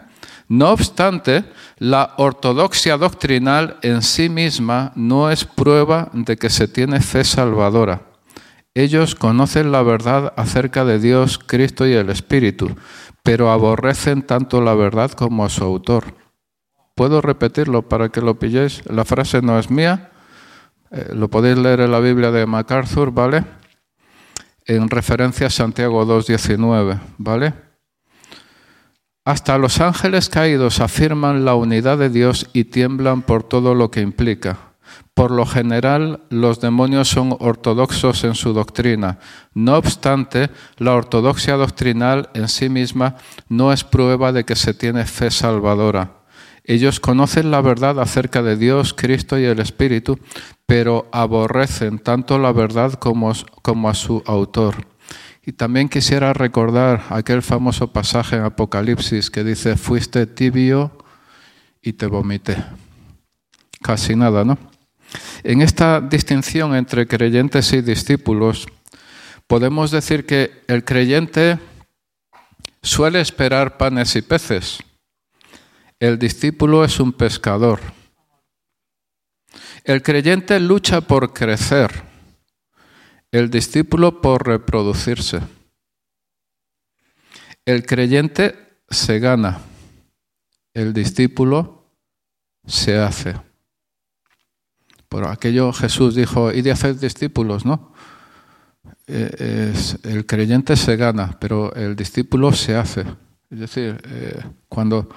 No 0.48 0.70
obstante, 0.70 1.44
la 1.78 2.14
ortodoxia 2.18 2.98
doctrinal 2.98 3.78
en 3.82 4.02
sí 4.02 4.28
misma 4.28 4.92
no 4.94 5.30
es 5.30 5.44
prueba 5.44 6.10
de 6.12 6.36
que 6.36 6.50
se 6.50 6.68
tiene 6.68 7.00
fe 7.00 7.24
salvadora. 7.24 8.02
Ellos 8.74 9.14
conocen 9.14 9.72
la 9.72 9.82
verdad 9.82 10.32
acerca 10.36 10.84
de 10.84 10.98
Dios, 10.98 11.38
Cristo 11.38 11.86
y 11.86 11.94
el 11.94 12.10
Espíritu, 12.10 12.76
pero 13.28 13.50
aborrecen 13.50 14.22
tanto 14.22 14.62
la 14.62 14.72
verdad 14.72 15.10
como 15.10 15.44
a 15.44 15.50
su 15.50 15.62
autor. 15.62 16.14
¿Puedo 16.94 17.20
repetirlo 17.20 17.86
para 17.86 18.08
que 18.08 18.22
lo 18.22 18.38
pilléis? 18.38 18.80
La 18.86 19.04
frase 19.04 19.42
no 19.42 19.58
es 19.58 19.70
mía, 19.70 20.12
eh, 20.90 21.10
lo 21.12 21.28
podéis 21.28 21.58
leer 21.58 21.80
en 21.80 21.92
la 21.92 22.00
Biblia 22.00 22.30
de 22.30 22.46
MacArthur, 22.46 23.10
¿vale? 23.12 23.44
En 24.64 24.88
referencia 24.88 25.48
a 25.48 25.50
Santiago 25.50 26.06
2.19, 26.06 26.98
¿vale? 27.18 27.52
Hasta 29.26 29.58
los 29.58 29.78
ángeles 29.82 30.30
caídos 30.30 30.80
afirman 30.80 31.44
la 31.44 31.54
unidad 31.54 31.98
de 31.98 32.08
Dios 32.08 32.48
y 32.54 32.64
tiemblan 32.64 33.20
por 33.20 33.42
todo 33.42 33.74
lo 33.74 33.90
que 33.90 34.00
implica 34.00 34.67
Por 35.18 35.32
lo 35.32 35.46
general, 35.46 36.20
los 36.30 36.60
demonios 36.60 37.08
son 37.08 37.36
ortodoxos 37.40 38.22
en 38.22 38.36
su 38.36 38.52
doctrina. 38.52 39.18
No 39.52 39.76
obstante, 39.76 40.48
la 40.76 40.94
ortodoxia 40.94 41.56
doctrinal 41.56 42.30
en 42.34 42.46
sí 42.46 42.68
misma 42.68 43.16
no 43.48 43.72
es 43.72 43.82
prueba 43.82 44.30
de 44.30 44.44
que 44.44 44.54
se 44.54 44.74
tiene 44.74 45.06
fe 45.06 45.32
salvadora. 45.32 46.18
Ellos 46.62 47.00
conocen 47.00 47.50
la 47.50 47.60
verdad 47.60 47.98
acerca 47.98 48.44
de 48.44 48.56
Dios, 48.56 48.94
Cristo 48.94 49.36
y 49.40 49.44
el 49.44 49.58
Espíritu, 49.58 50.20
pero 50.66 51.08
aborrecen 51.10 51.98
tanto 51.98 52.38
la 52.38 52.52
verdad 52.52 52.92
como, 52.92 53.32
como 53.62 53.88
a 53.88 53.94
su 53.94 54.22
autor. 54.24 54.86
Y 55.44 55.50
también 55.50 55.88
quisiera 55.88 56.32
recordar 56.32 57.06
aquel 57.10 57.42
famoso 57.42 57.92
pasaje 57.92 58.36
en 58.36 58.44
Apocalipsis 58.44 59.32
que 59.32 59.42
dice, 59.42 59.76
fuiste 59.76 60.28
tibio 60.28 60.92
y 61.82 61.94
te 61.94 62.06
vomité. 62.06 62.64
Casi 63.82 64.14
nada, 64.14 64.44
¿no? 64.44 64.77
En 65.42 65.62
esta 65.62 66.00
distinción 66.00 66.74
entre 66.74 67.06
creyentes 67.06 67.72
y 67.72 67.80
discípulos, 67.80 68.66
podemos 69.46 69.90
decir 69.90 70.26
que 70.26 70.62
el 70.66 70.84
creyente 70.84 71.58
suele 72.82 73.20
esperar 73.20 73.76
panes 73.76 74.14
y 74.16 74.22
peces. 74.22 74.78
El 76.00 76.18
discípulo 76.18 76.84
es 76.84 77.00
un 77.00 77.12
pescador. 77.12 77.80
El 79.84 80.02
creyente 80.02 80.60
lucha 80.60 81.00
por 81.00 81.32
crecer 81.32 82.08
el 83.30 83.50
discípulo 83.50 84.22
por 84.22 84.46
reproducirse. 84.46 85.40
El 87.64 87.84
creyente 87.84 88.80
se 88.88 89.18
gana, 89.18 89.60
el 90.72 90.94
discípulo 90.94 91.92
se 92.66 92.96
hace. 92.96 93.47
Por 95.08 95.26
aquello 95.26 95.72
Jesús 95.72 96.14
dijo, 96.14 96.52
y 96.52 96.62
de 96.62 96.70
hacer 96.70 96.98
discípulos, 96.98 97.64
¿no? 97.64 97.92
Eh, 99.06 99.72
el 100.02 100.26
creyente 100.26 100.76
se 100.76 100.96
gana, 100.96 101.36
pero 101.40 101.74
el 101.74 101.96
discípulo 101.96 102.52
se 102.52 102.76
hace. 102.76 103.04
Es 103.50 103.58
decir, 103.58 104.00
eh, 104.04 104.42
cuando 104.68 105.08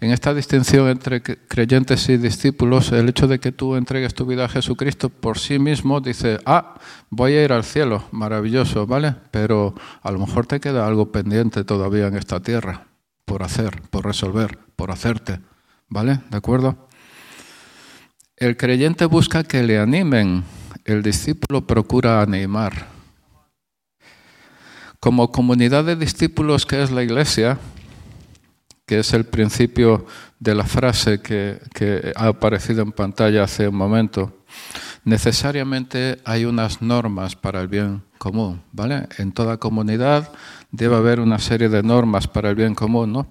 en 0.00 0.10
esta 0.12 0.32
distinción 0.32 0.88
entre 0.88 1.22
creyentes 1.22 2.08
y 2.08 2.16
discípulos, 2.16 2.90
el 2.92 3.10
hecho 3.10 3.28
de 3.28 3.38
que 3.38 3.52
tú 3.52 3.76
entregues 3.76 4.14
tu 4.14 4.24
vida 4.24 4.46
a 4.46 4.48
Jesucristo 4.48 5.10
por 5.10 5.38
sí 5.38 5.58
mismo, 5.58 6.00
dice, 6.00 6.38
ah, 6.46 6.74
voy 7.10 7.34
a 7.34 7.44
ir 7.44 7.52
al 7.52 7.64
cielo, 7.64 8.04
maravilloso, 8.10 8.86
¿vale? 8.86 9.14
Pero 9.30 9.74
a 10.02 10.10
lo 10.10 10.18
mejor 10.18 10.46
te 10.46 10.58
queda 10.58 10.86
algo 10.86 11.12
pendiente 11.12 11.64
todavía 11.64 12.06
en 12.06 12.16
esta 12.16 12.40
tierra 12.40 12.86
por 13.26 13.42
hacer, 13.42 13.82
por 13.90 14.06
resolver, 14.06 14.58
por 14.74 14.90
hacerte, 14.90 15.40
¿vale? 15.90 16.20
¿De 16.30 16.38
acuerdo? 16.38 16.88
El 18.40 18.56
creyente 18.56 19.04
busca 19.04 19.44
que 19.44 19.62
le 19.62 19.78
animen, 19.78 20.44
el 20.86 21.02
discípulo 21.02 21.66
procura 21.66 22.22
animar. 22.22 22.86
Como 24.98 25.30
comunidad 25.30 25.84
de 25.84 25.94
discípulos 25.94 26.64
que 26.64 26.82
es 26.82 26.90
la 26.90 27.02
iglesia, 27.02 27.58
que 28.86 29.00
es 29.00 29.12
el 29.12 29.26
principio 29.26 30.06
de 30.38 30.54
la 30.54 30.64
frase 30.64 31.20
que, 31.20 31.60
ha 32.16 32.28
aparecido 32.28 32.80
en 32.80 32.92
pantalla 32.92 33.44
hace 33.44 33.68
un 33.68 33.76
momento, 33.76 34.32
necesariamente 35.04 36.22
hay 36.24 36.46
unas 36.46 36.80
normas 36.80 37.36
para 37.36 37.60
el 37.60 37.68
bien 37.68 38.02
común, 38.16 38.62
¿vale? 38.72 39.06
En 39.18 39.32
toda 39.32 39.58
comunidad 39.58 40.32
debe 40.70 40.96
haber 40.96 41.20
una 41.20 41.38
serie 41.40 41.68
de 41.68 41.82
normas 41.82 42.26
para 42.26 42.48
el 42.48 42.54
bien 42.54 42.74
común, 42.74 43.12
¿no? 43.12 43.26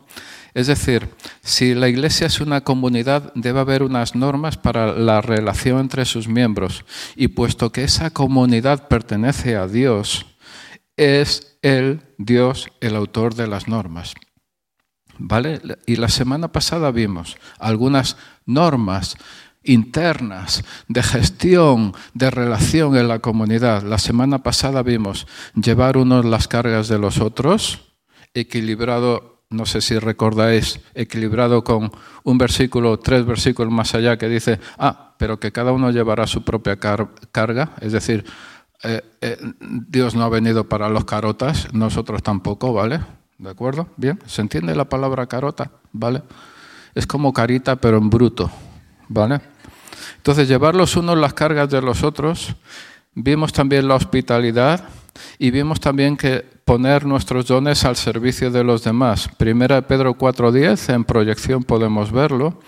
Es 0.53 0.67
decir, 0.67 1.09
si 1.41 1.75
la 1.75 1.87
iglesia 1.87 2.27
es 2.27 2.41
una 2.41 2.61
comunidad, 2.61 3.31
debe 3.35 3.59
haber 3.59 3.83
unas 3.83 4.15
normas 4.15 4.57
para 4.57 4.93
la 4.93 5.21
relación 5.21 5.79
entre 5.79 6.05
sus 6.05 6.27
miembros. 6.27 6.85
Y 7.15 7.29
puesto 7.29 7.71
que 7.71 7.83
esa 7.83 8.09
comunidad 8.09 8.87
pertenece 8.87 9.55
a 9.55 9.67
Dios, 9.67 10.25
es 10.97 11.57
el 11.61 12.01
Dios 12.17 12.67
el 12.81 12.95
autor 12.95 13.35
de 13.35 13.47
las 13.47 13.67
normas. 13.67 14.13
¿Vale? 15.17 15.61
Y 15.85 15.97
la 15.97 16.07
semana 16.07 16.49
pasada 16.51 16.91
vimos 16.91 17.37
algunas 17.59 18.17
normas 18.45 19.17
internas 19.63 20.63
de 20.87 21.03
gestión, 21.03 21.93
de 22.13 22.31
relación 22.31 22.95
en 22.95 23.07
la 23.07 23.19
comunidad. 23.19 23.83
La 23.83 23.97
semana 23.97 24.43
pasada 24.43 24.81
vimos 24.81 25.27
llevar 25.55 25.97
unos 25.97 26.25
las 26.25 26.47
cargas 26.47 26.87
de 26.87 26.99
los 26.99 27.19
otros, 27.19 27.81
equilibrado, 28.33 29.38
no 29.49 29.65
sé 29.65 29.81
si 29.81 29.97
recordáis, 29.97 30.79
equilibrado 30.93 31.63
con 31.63 31.91
un 32.23 32.37
versículo, 32.37 32.99
tres 32.99 33.25
versículos 33.25 33.73
más 33.73 33.95
allá 33.95 34.17
que 34.17 34.29
dice, 34.29 34.59
ah, 34.77 35.15
pero 35.17 35.39
que 35.39 35.51
cada 35.51 35.71
uno 35.71 35.89
llevará 35.89 36.27
su 36.27 36.43
propia 36.43 36.77
carga, 36.77 37.71
es 37.81 37.91
decir, 37.91 38.25
eh, 38.83 39.01
eh, 39.21 39.37
Dios 39.59 40.15
no 40.15 40.23
ha 40.23 40.29
venido 40.29 40.69
para 40.69 40.87
los 40.89 41.05
carotas, 41.05 41.73
nosotros 41.73 42.21
tampoco, 42.21 42.73
¿vale? 42.73 42.99
¿De 43.39 43.49
acuerdo? 43.49 43.87
Bien, 43.97 44.19
¿se 44.25 44.41
entiende 44.41 44.75
la 44.75 44.85
palabra 44.85 45.25
carota? 45.25 45.71
¿Vale? 45.91 46.21
Es 46.93 47.07
como 47.07 47.33
carita, 47.33 47.77
pero 47.77 47.97
en 47.97 48.09
bruto. 48.09 48.51
¿Vale? 49.07 49.41
Entonces, 50.17 50.47
llevar 50.47 50.75
los 50.75 50.95
unos 50.95 51.17
las 51.17 51.33
cargas 51.33 51.69
de 51.69 51.81
los 51.81 52.03
otros. 52.03 52.55
Vimos 53.15 53.53
también 53.53 53.87
la 53.87 53.95
hospitalidad 53.95 54.83
y 55.37 55.51
vimos 55.51 55.79
también 55.79 56.17
que 56.17 56.45
poner 56.69 57.03
nuestros 57.03 57.47
dones 57.47 57.83
al 57.83 57.95
servicio 57.95 58.51
de 58.51 58.63
los 58.63 58.83
demás. 58.83 59.27
Primera 59.37 59.81
Pedro 59.81 60.15
4.10, 60.15 60.93
en 60.93 61.03
proyección 61.03 61.63
podemos 61.63 62.11
verlo. 62.11 62.59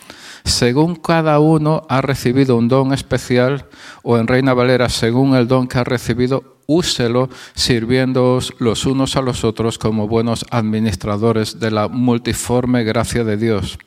Según 0.44 0.96
cada 0.96 1.40
uno 1.40 1.84
ha 1.88 2.02
recibido 2.02 2.58
un 2.58 2.68
don 2.68 2.94
especial, 2.94 3.68
o 4.02 4.18
en 4.18 4.26
Reina 4.26 4.56
Valera, 4.56 4.90
según 4.90 5.36
el 5.36 5.48
don 5.48 5.68
que 5.68 5.78
ha 5.78 5.84
recibido, 5.84 6.58
úselo 6.66 7.30
sirviéndoos 7.54 8.56
los 8.58 8.88
unos 8.88 9.18
a 9.18 9.22
los 9.22 9.44
otros 9.44 9.78
como 9.78 10.08
buenos 10.08 10.48
administradores 10.50 11.60
de 11.60 11.70
la 11.70 11.88
multiforme 11.88 12.84
gracia 12.84 13.24
de 13.24 13.38
Dios. 13.38 13.78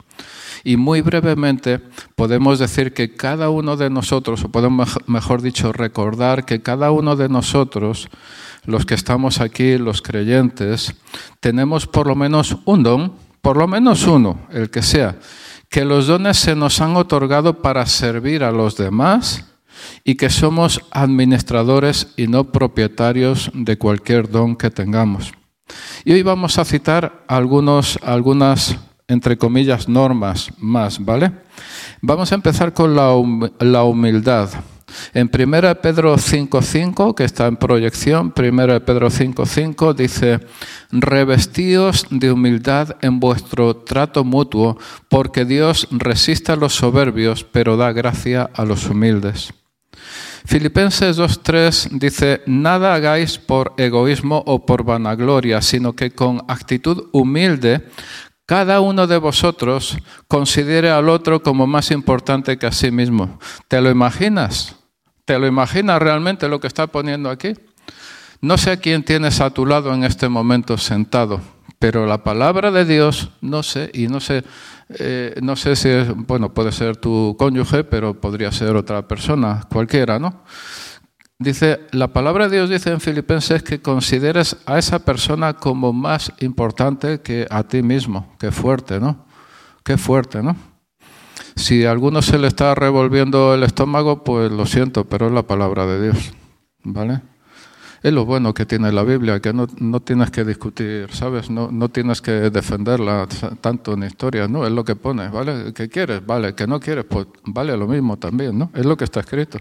Y 0.65 0.77
muy 0.77 1.03
brevemente 1.03 1.81
podemos 2.17 2.59
decir 2.59 2.95
que 2.95 3.15
cada 3.15 3.51
uno 3.51 3.77
de 3.77 3.91
nosotros, 3.91 4.45
o 4.45 4.49
podemos 4.49 4.99
mejor 5.07 5.43
dicho 5.43 5.73
recordar 5.73 6.45
que 6.45 6.63
cada 6.63 6.91
uno 6.91 7.17
de 7.17 7.29
nosotros, 7.29 8.09
los 8.65 8.87
que 8.87 8.95
estamos 8.95 9.41
aquí, 9.41 9.77
los 9.77 10.01
creyentes, 10.01 10.95
tenemos 11.41 11.87
por 11.87 12.07
lo 12.07 12.17
menos 12.17 12.57
un 12.65 12.83
don, 12.83 13.13
por 13.43 13.59
lo 13.59 13.69
menos 13.69 14.07
uno, 14.07 14.41
el 14.51 14.71
que 14.71 14.83
sea, 14.83 15.17
que 15.69 15.85
los 15.85 16.07
dones 16.07 16.39
se 16.39 16.57
nos 16.57 16.81
han 16.81 16.97
otorgado 16.97 17.61
para 17.61 17.85
servir 17.85 18.43
a 18.43 18.51
los 18.51 18.77
demás 18.77 19.45
y 20.03 20.15
que 20.15 20.31
somos 20.31 20.81
administradores 20.91 22.09
y 22.17 22.27
no 22.27 22.53
propietarios 22.53 23.51
de 23.53 23.77
cualquier 23.77 24.31
don 24.31 24.57
que 24.57 24.71
tengamos. 24.71 25.33
Y 26.05 26.13
hoy 26.13 26.23
vamos 26.23 26.59
a 26.59 26.65
citar 26.65 27.25
algunos, 27.27 27.99
algunas, 28.03 28.77
entre 29.09 29.37
comillas, 29.37 29.89
normas 29.89 30.51
más, 30.59 31.05
¿vale? 31.05 31.33
Vamos 32.01 32.33
a 32.33 32.35
empezar 32.35 32.73
con 32.73 32.97
la, 32.97 33.13
humildad. 33.85 34.51
En 35.13 35.31
1 35.33 35.81
Pedro 35.81 36.17
5.5, 36.17 37.15
que 37.15 37.25
está 37.25 37.47
en 37.47 37.57
proyección, 37.57 38.33
1 38.37 38.85
Pedro 38.85 39.11
5.5 39.11 39.95
dice, 39.95 40.41
revestíos 40.91 42.07
de 42.11 42.31
humildad 42.31 42.97
en 43.01 43.21
vuestro 43.21 43.77
trato 43.77 44.25
mutuo, 44.25 44.79
porque 45.09 45.45
Dios 45.45 45.89
resiste 45.91 46.53
a 46.53 46.57
los 46.57 46.75
soberbios, 46.75 47.45
pero 47.45 47.77
da 47.77 47.93
gracia 47.93 48.49
a 48.55 48.65
los 48.65 48.89
humildes. 48.89 49.53
Filipenses 50.47 51.17
2.3 51.17 51.99
dice, 51.99 52.43
nada 52.45 52.95
hagáis 52.95 53.39
por 53.39 53.73
egoísmo 53.79 54.43
o 54.45 54.67
por 54.67 54.85
vanagloria, 54.85 55.63
sino 55.63 55.95
que 55.95 56.11
con 56.11 56.43
actitud 56.49 57.09
humilde 57.13 57.89
cada 58.47 58.81
uno 58.81 59.07
de 59.07 59.19
vosotros 59.19 59.97
considere 60.29 60.91
al 60.91 61.09
otro 61.09 61.43
como 61.43 61.67
más 61.67 61.91
importante 61.91 62.59
que 62.59 62.67
a 62.67 62.73
sí 62.73 62.91
mismo. 62.91 63.39
¿Te 63.69 63.81
lo 63.81 63.91
imaginas? 63.91 64.77
¿Te 65.25 65.39
lo 65.39 65.47
imaginas 65.47 66.01
realmente 66.01 66.49
lo 66.49 66.61
que 66.61 66.67
está 66.67 66.87
poniendo 66.87 67.31
aquí? 67.31 67.55
No 68.41 68.59
sé 68.59 68.73
a 68.73 68.77
quién 68.77 69.03
tienes 69.03 69.41
a 69.41 69.51
tu 69.51 69.65
lado 69.65 69.95
en 69.95 70.05
este 70.05 70.29
momento 70.29 70.77
sentado, 70.77 71.41
pero 71.79 72.07
la 72.07 72.23
palabra 72.23 72.71
de 72.71 72.85
Dios, 72.85 73.31
no 73.41 73.63
sé, 73.63 73.91
y 73.95 74.09
no 74.09 74.21
sé 74.21 74.45
eh, 74.89 75.35
no 75.41 75.57
sé 75.57 75.77
si 75.77 75.89
es, 75.89 76.15
bueno, 76.15 76.53
puede 76.53 76.71
ser 76.73 76.97
tu 76.97 77.37
cónyuge, 77.39 77.85
pero 77.85 78.21
podría 78.21 78.53
ser 78.53 78.77
otra 78.77 79.07
persona, 79.09 79.67
cualquiera, 79.73 80.19
¿no? 80.19 80.43
Dice, 81.45 81.81
la 81.91 82.09
palabra 82.09 82.49
de 82.49 82.57
Dios 82.57 82.71
dice 82.71 82.91
en 82.91 83.03
Filipenses 83.03 83.63
que 83.63 83.83
consideres 83.83 84.57
a 84.65 84.79
esa 84.79 85.01
persona 85.01 85.53
como 85.53 85.93
más 85.93 86.33
importante 86.41 87.21
que 87.21 87.47
a 87.51 87.65
ti 87.65 87.83
mismo. 87.83 88.35
Qué 88.39 88.51
fuerte, 88.51 88.99
¿no? 88.99 89.27
Qué 89.85 89.99
fuerte, 89.99 90.43
¿no? 90.43 90.57
Si 91.55 91.85
a 91.85 91.91
alguno 91.91 92.23
se 92.23 92.39
le 92.39 92.47
está 92.47 92.75
revolviendo 92.75 93.53
el 93.53 93.63
estómago, 93.63 94.25
pues 94.25 94.51
lo 94.51 94.65
siento, 94.65 95.05
pero 95.05 95.27
es 95.27 95.33
la 95.33 95.43
palabra 95.43 95.85
de 95.85 96.05
Dios, 96.05 96.33
¿vale? 96.83 97.21
Es 98.03 98.15
lo 98.15 98.25
bueno 98.25 98.55
que 98.55 98.65
tiene 98.65 98.91
la 98.91 99.03
Biblia, 99.03 99.41
que 99.41 99.53
no, 99.53 99.67
no 99.79 100.01
tienes 100.01 100.31
que 100.31 100.45
discutir, 100.45 101.09
¿sabes? 101.13 101.51
No, 101.51 101.71
no, 101.71 101.91
tienes 101.91 102.23
que 102.23 102.33
defenderla 102.49 103.29
tanto 103.61 103.93
en 103.93 104.05
historia, 104.05 104.49
¿no? 104.49 104.65
Es 104.65 104.73
lo 104.73 104.83
que 104.83 104.97
pone, 104.97 105.29
¿vale? 105.29 105.75
¿Qué 105.75 105.91
quieres? 105.91 106.25
Vale, 106.25 106.55
que 106.55 106.67
no 106.67 106.81
quieres, 106.81 107.05
pues 107.05 107.27
vale 107.45 107.77
lo 107.77 107.87
mismo 107.87 108.17
también, 108.17 108.59
¿no? 108.59 108.71
Es 108.73 108.87
lo 108.87 108.97
que 108.97 109.05
está 109.05 109.21
escrito. 109.21 109.59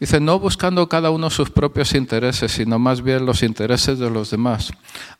Dice, 0.00 0.18
no 0.18 0.38
buscando 0.38 0.88
cada 0.88 1.10
uno 1.10 1.28
sus 1.28 1.50
propios 1.50 1.94
intereses, 1.94 2.52
sino 2.52 2.78
más 2.78 3.02
bien 3.02 3.26
los 3.26 3.42
intereses 3.42 3.98
de 3.98 4.08
los 4.08 4.30
demás. 4.30 4.72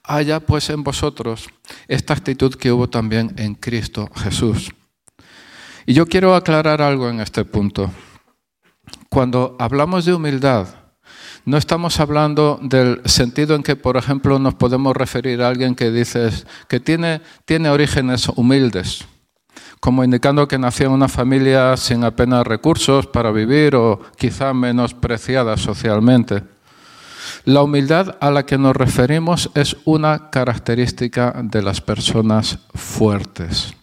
Haya 0.03 0.41
pues 0.41 0.71
en 0.71 0.83
vosotros 0.83 1.49
esta 1.87 2.15
actitud 2.15 2.55
que 2.55 2.73
hubo 2.73 2.89
también 2.89 3.35
en 3.37 3.55
Cristo 3.55 4.09
Jesús. 4.17 4.73
Y 5.85 5.93
yo 5.93 6.07
quiero 6.07 6.35
aclarar 6.35 6.81
algo 6.81 7.11
en 7.11 7.21
este 7.21 7.45
punto. 7.45 7.91
Cuando 9.11 9.55
hablamos 9.59 10.07
de 10.07 10.15
humildad, 10.15 10.69
no 11.45 11.59
estamos 11.59 12.01
hablando 12.01 12.59
del 12.63 13.03
sentido 13.05 13.55
en 13.57 13.63
que, 13.63 13.77
por 13.77 13.99
ejemplo, 13.99 14.39
nos 14.39 14.55
podemos 14.55 14.97
referir 14.97 15.43
a 15.43 15.49
alguien 15.49 15.75
que 15.75 15.91
dice 15.91 16.31
que 16.69 16.81
tiene, 16.81 17.21
tiene 17.45 17.69
orígenes 17.69 18.29
humildes, 18.29 19.05
como 19.81 20.05
indicando 20.05 20.47
que 20.47 20.59
nació 20.59 20.87
en 20.87 20.93
una 20.93 21.09
familia 21.09 21.77
sin 21.77 22.05
apenas 22.05 22.47
recursos 22.47 23.07
para 23.07 23.33
vivir 23.33 23.75
o 23.75 24.01
quizá 24.17 24.53
menospreciada 24.53 25.57
socialmente. 25.57 26.45
La 27.45 27.63
humildad 27.63 28.17
a 28.21 28.31
la 28.31 28.45
que 28.45 28.59
nos 28.59 28.77
referimos 28.77 29.51
es 29.55 29.77
una 29.85 30.31
característica 30.31 31.35
de 31.43 31.63
las 31.63 31.81
personas 31.81 32.59
fuertes 32.75 33.75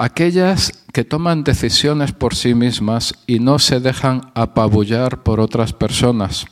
aquellas 0.00 0.72
que 0.94 1.04
toman 1.04 1.44
decisiones 1.44 2.12
por 2.12 2.34
sí 2.34 2.54
mismas 2.54 3.14
y 3.26 3.38
no 3.38 3.58
se 3.58 3.80
dejan 3.80 4.32
apabullar 4.34 5.22
por 5.22 5.40
otras 5.40 5.74
personas. 5.74 6.46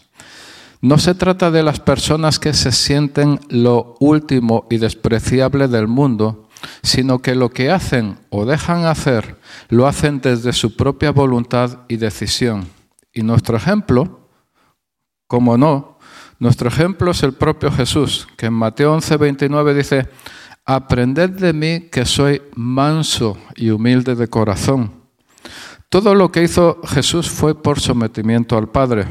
No 0.82 0.98
se 0.98 1.14
trata 1.14 1.50
de 1.50 1.62
las 1.62 1.80
personas 1.80 2.38
que 2.38 2.52
se 2.52 2.72
sienten 2.72 3.40
lo 3.48 3.96
último 4.00 4.66
y 4.70 4.76
despreciable 4.76 5.66
del 5.66 5.88
mundo, 5.88 6.47
sino 6.82 7.20
que 7.20 7.34
lo 7.34 7.50
que 7.50 7.70
hacen 7.70 8.18
o 8.30 8.44
dejan 8.44 8.84
hacer 8.86 9.36
lo 9.68 9.86
hacen 9.86 10.20
desde 10.20 10.52
su 10.52 10.76
propia 10.76 11.10
voluntad 11.10 11.80
y 11.88 11.96
decisión. 11.96 12.68
Y 13.12 13.22
nuestro 13.22 13.56
ejemplo, 13.56 14.28
como 15.26 15.56
no, 15.58 15.98
nuestro 16.38 16.68
ejemplo 16.68 17.10
es 17.10 17.22
el 17.22 17.32
propio 17.32 17.70
Jesús, 17.70 18.28
que 18.36 18.46
en 18.46 18.54
Mateo 18.54 18.92
11, 18.94 19.16
29 19.16 19.74
dice, 19.74 20.08
Aprended 20.64 21.30
de 21.30 21.52
mí 21.52 21.88
que 21.90 22.04
soy 22.04 22.42
manso 22.54 23.38
y 23.56 23.70
humilde 23.70 24.14
de 24.14 24.28
corazón. 24.28 24.92
Todo 25.88 26.14
lo 26.14 26.30
que 26.30 26.42
hizo 26.42 26.80
Jesús 26.86 27.30
fue 27.30 27.60
por 27.60 27.80
sometimiento 27.80 28.58
al 28.58 28.68
Padre. 28.68 29.06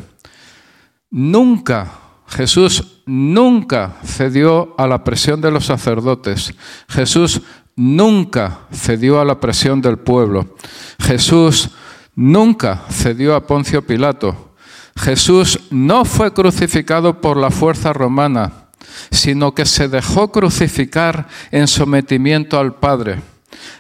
Nunca, 1.10 1.92
Jesús 2.28 3.02
nunca 3.06 3.98
cedió 4.04 4.76
a 4.78 4.88
la 4.88 5.04
presión 5.04 5.42
de 5.42 5.52
los 5.52 5.66
sacerdotes. 5.66 6.54
Jesús 6.90 7.42
nunca 7.76 8.60
cedió 8.72 9.20
a 9.20 9.26
la 9.26 9.40
presión 9.40 9.82
del 9.82 9.98
pueblo. 9.98 10.56
Jesús 11.00 11.70
nunca 12.16 12.84
cedió 12.90 13.36
a 13.36 13.46
Poncio 13.46 13.82
Pilato. 13.86 14.56
Jesús 14.98 15.60
no 15.70 16.06
fue 16.06 16.34
crucificado 16.34 17.22
por 17.22 17.38
la 17.38 17.52
fuerza 17.52 17.94
romana 17.94 18.68
sino 19.12 19.54
que 19.54 19.66
se 19.66 19.88
dejó 19.88 20.32
crucificar 20.32 21.28
en 21.52 21.68
sometimiento 21.68 22.60
al 22.60 22.76
Padre. 22.76 23.22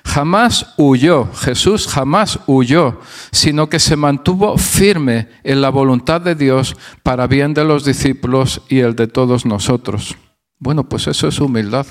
Jamás 0.04 0.74
huyó, 0.78 1.32
Jesús 1.34 1.88
jamás 1.88 2.40
huyó, 2.48 3.00
sino 3.32 3.70
que 3.70 3.80
se 3.80 3.96
mantuvo 3.96 4.58
firme 4.58 5.30
en 5.44 5.62
la 5.62 5.70
voluntad 5.70 6.22
de 6.22 6.36
Dios 6.36 6.76
para 7.04 7.28
bien 7.28 7.54
de 7.54 7.64
los 7.64 7.86
discípulos 7.86 8.62
y 8.70 8.80
el 8.80 8.96
de 8.96 9.08
todos 9.08 9.46
nosotros. 9.46 10.16
Bueno, 10.60 10.88
pues 10.88 11.08
eso 11.08 11.28
es 11.28 11.40
humildad, 11.40 11.86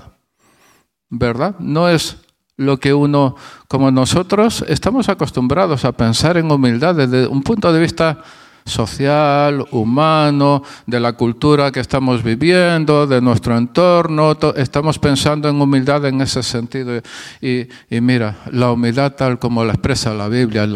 ¿verdad? 1.09 1.57
No 1.59 1.89
es 1.89 2.17
lo 2.57 2.79
que 2.79 2.95
uno, 2.95 3.37
como 3.69 3.91
nosotros, 3.91 4.65
estamos 4.69 5.09
acostumbrados 5.09 5.85
a 5.85 5.93
pensar 5.93 6.37
en 6.37 6.51
humildad 6.51 6.95
desde 6.95 7.27
un 7.27 7.43
punto 7.43 7.73
de 7.73 7.81
vista 7.81 8.23
social, 8.67 9.65
humano, 9.71 10.63
de 10.87 11.01
la 11.01 11.15
cultura 11.15 11.71
que 11.71 11.81
estamos 11.81 12.23
viviendo, 12.23 13.07
de 13.07 13.21
nuestro 13.23 13.57
entorno. 13.57 14.37
Estamos 14.57 14.99
pensando 14.99 15.49
en 15.49 15.61
humildad 15.61 16.05
en 16.05 16.21
ese 16.21 16.43
sentido. 16.43 17.01
Y, 17.41 17.69
mira, 18.01 18.37
la 18.51 18.73
humildad 18.73 19.13
tal 19.13 19.39
como 19.39 19.65
la 19.65 19.73
expresa 19.73 20.13
la 20.13 20.29
Biblia 20.29 20.69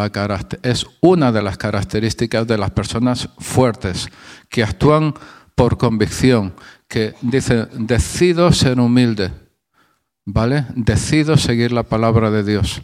es 0.63 0.87
una 1.01 1.33
de 1.33 1.43
las 1.43 1.59
características 1.59 2.47
de 2.47 2.57
las 2.57 2.71
personas 2.71 3.29
fuertes, 3.39 4.09
que 4.49 4.63
actúan 4.63 5.13
por 5.55 5.77
convicción, 5.77 6.55
que 6.89 7.15
dicen, 7.21 7.69
decido 7.75 8.53
ser 8.53 8.81
humilde, 8.81 9.33
¿vale? 10.25 10.65
Decido 10.75 11.37
seguir 11.37 11.73
la 11.73 11.83
palabra 11.83 12.31
de 12.31 12.45
Dios 12.45 12.83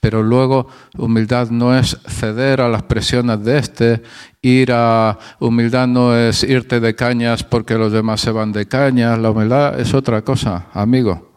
pero 0.00 0.22
luego 0.22 0.68
humildad 0.96 1.50
no 1.50 1.76
es 1.76 1.98
ceder 2.06 2.60
a 2.60 2.68
las 2.68 2.82
presiones 2.82 3.44
de 3.44 3.58
este, 3.58 4.02
ir 4.42 4.72
a 4.72 5.18
humildad 5.38 5.86
no 5.86 6.16
es 6.16 6.42
irte 6.42 6.80
de 6.80 6.94
cañas 6.94 7.42
porque 7.42 7.74
los 7.74 7.92
demás 7.92 8.20
se 8.20 8.30
van 8.30 8.52
de 8.52 8.66
cañas, 8.66 9.18
la 9.18 9.30
humildad 9.30 9.78
es 9.80 9.94
otra 9.94 10.22
cosa, 10.22 10.66
amigo. 10.72 11.28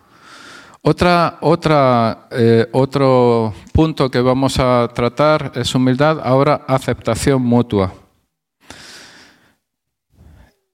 Otra, 0.83 1.37
otra, 1.41 2.27
eh, 2.31 2.67
otro 2.71 3.53
punto 3.71 4.09
que 4.09 4.19
vamos 4.19 4.59
a 4.59 4.89
tratar 4.93 5.51
es 5.55 5.75
humildad, 5.75 6.19
ahora 6.23 6.65
aceptación 6.67 7.41
mutua. 7.43 7.93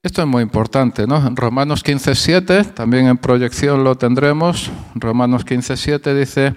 Esto 0.02 0.22
es 0.22 0.28
muy 0.28 0.42
importante, 0.42 1.06
¿no? 1.06 1.20
Romanos 1.34 1.84
15.7, 1.84 2.72
también 2.72 3.08
en 3.08 3.18
proyección 3.18 3.84
lo 3.84 3.96
tendremos. 3.96 4.70
Romanos 4.94 5.44
15.7 5.44 6.14
dice, 6.14 6.54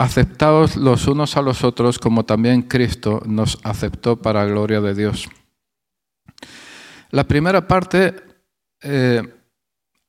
aceptaos 0.00 0.76
los 0.76 1.06
unos 1.06 1.36
a 1.36 1.42
los 1.42 1.62
otros 1.62 1.98
como 1.98 2.24
también 2.24 2.62
Cristo 2.62 3.20
nos 3.26 3.58
aceptó 3.64 4.16
para 4.16 4.46
gloria 4.46 4.80
de 4.80 4.94
Dios. 4.94 5.28
La 7.10 7.24
primera 7.24 7.68
parte 7.68 8.16
eh, 8.80 9.22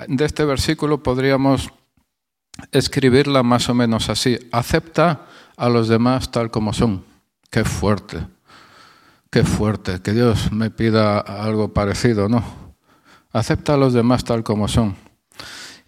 de 0.08 0.26
este 0.26 0.46
versículo 0.46 1.04
podríamos 1.04 1.72
escribirla 2.72 3.44
más 3.44 3.68
o 3.68 3.74
menos 3.74 4.10
así. 4.10 4.40
Acepta 4.54 5.28
a 5.58 5.68
los 5.68 5.90
demás 5.90 6.32
tal 6.32 6.52
como 6.52 6.72
son. 6.72 7.04
Qué 7.50 7.66
fuerte, 7.66 8.26
qué 9.30 9.44
fuerte. 9.44 10.02
Que 10.02 10.14
Dios 10.14 10.54
me 10.54 10.70
pida 10.70 11.20
algo 11.20 11.74
parecido, 11.74 12.30
¿no? 12.30 12.46
Acepta 13.34 13.74
a 13.74 13.78
los 13.78 13.92
demás 13.92 14.24
tal 14.24 14.42
como 14.46 14.70
son. 14.70 14.96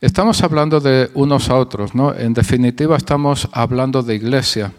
Estamos 0.04 0.44
hablando 0.44 0.82
de 0.82 1.10
unos 1.14 1.50
a 1.50 1.56
otros, 1.56 1.96
¿no? 1.96 2.14
En 2.14 2.34
definitiva 2.34 2.98
estamos 2.98 3.48
hablando 3.54 4.04
de 4.04 4.16
iglesia. 4.16 4.74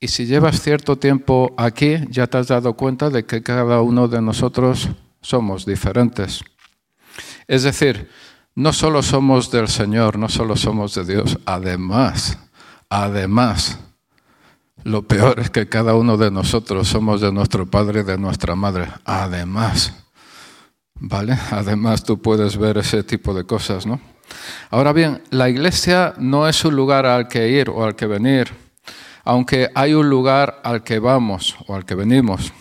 Y 0.00 0.08
si 0.08 0.26
llevas 0.26 0.60
cierto 0.60 0.96
tiempo 0.96 1.54
aquí, 1.56 1.98
ya 2.08 2.26
te 2.26 2.38
has 2.38 2.48
dado 2.48 2.72
cuenta 2.72 3.10
de 3.10 3.24
que 3.24 3.44
cada 3.44 3.80
uno 3.80 4.08
de 4.08 4.20
nosotros 4.20 4.88
somos 5.20 5.64
diferentes. 5.64 6.42
Es 7.46 7.62
decir, 7.62 8.10
no 8.56 8.72
solo 8.72 9.04
somos 9.04 9.52
del 9.52 9.68
Señor, 9.68 10.18
no 10.18 10.28
solo 10.28 10.56
somos 10.56 10.96
de 10.96 11.04
Dios, 11.04 11.38
además, 11.46 12.36
además, 12.88 13.78
lo 14.82 15.02
peor 15.02 15.38
es 15.38 15.50
que 15.50 15.68
cada 15.68 15.94
uno 15.94 16.16
de 16.16 16.32
nosotros 16.32 16.88
somos 16.88 17.20
de 17.20 17.30
nuestro 17.30 17.66
Padre 17.70 18.00
y 18.00 18.02
de 18.02 18.18
nuestra 18.18 18.56
Madre, 18.56 18.88
además. 19.04 19.94
¿Vale? 20.96 21.38
Además 21.52 22.02
tú 22.02 22.20
puedes 22.20 22.56
ver 22.56 22.78
ese 22.78 23.04
tipo 23.04 23.32
de 23.32 23.44
cosas, 23.44 23.86
¿no? 23.86 24.00
Ahora 24.70 24.92
bien, 24.92 25.22
la 25.30 25.48
iglesia 25.48 26.14
no 26.18 26.48
es 26.48 26.64
un 26.64 26.76
lugar 26.76 27.06
al 27.06 27.28
que 27.28 27.48
ir 27.48 27.70
o 27.70 27.84
al 27.84 27.96
que 27.96 28.06
venir, 28.06 28.48
aunque 29.24 29.70
hay 29.74 29.94
un 29.94 30.08
lugar 30.08 30.60
al 30.64 30.82
que 30.82 30.98
vamos 30.98 31.56
o 31.66 31.74
al 31.74 31.84
que 31.84 31.94
venimos. 31.94 32.52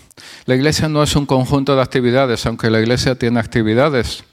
La 0.45 0.55
iglesia 0.55 0.89
no 0.89 1.03
es 1.03 1.15
un 1.15 1.25
conjunto 1.25 1.75
de 1.75 1.81
actividades, 1.81 2.45
aunque 2.45 2.69
la 2.69 2.79
iglesia 2.79 3.15
tiene 3.15 3.39
actividades. 3.39 4.23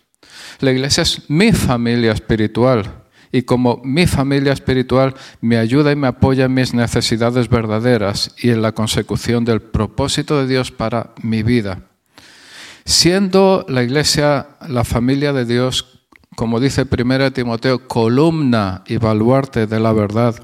La 0.60 0.72
iglesia 0.72 1.02
es 1.02 1.28
mi 1.28 1.52
familia 1.52 2.12
espiritual 2.12 3.06
y 3.32 3.42
como 3.42 3.80
mi 3.84 4.06
familia 4.06 4.52
espiritual 4.52 5.14
me 5.40 5.58
ayuda 5.58 5.92
y 5.92 5.96
me 5.96 6.06
apoya 6.06 6.46
en 6.46 6.54
mis 6.54 6.72
necesidades 6.72 7.48
verdaderas 7.48 8.34
y 8.38 8.50
en 8.50 8.62
la 8.62 8.72
consecución 8.72 9.44
del 9.44 9.60
propósito 9.60 10.40
de 10.40 10.46
Dios 10.46 10.70
para 10.70 11.10
mi 11.22 11.42
vida. 11.42 11.82
Siendo 12.84 13.66
la 13.68 13.82
iglesia 13.82 14.46
la 14.68 14.84
familia 14.84 15.32
de 15.32 15.44
Dios, 15.44 15.95
como 16.36 16.60
dice 16.60 16.86
1 16.88 17.32
Timoteo, 17.32 17.88
columna 17.88 18.84
y 18.86 18.98
baluarte 18.98 19.66
de 19.66 19.80
la 19.80 19.92
verdad. 19.92 20.36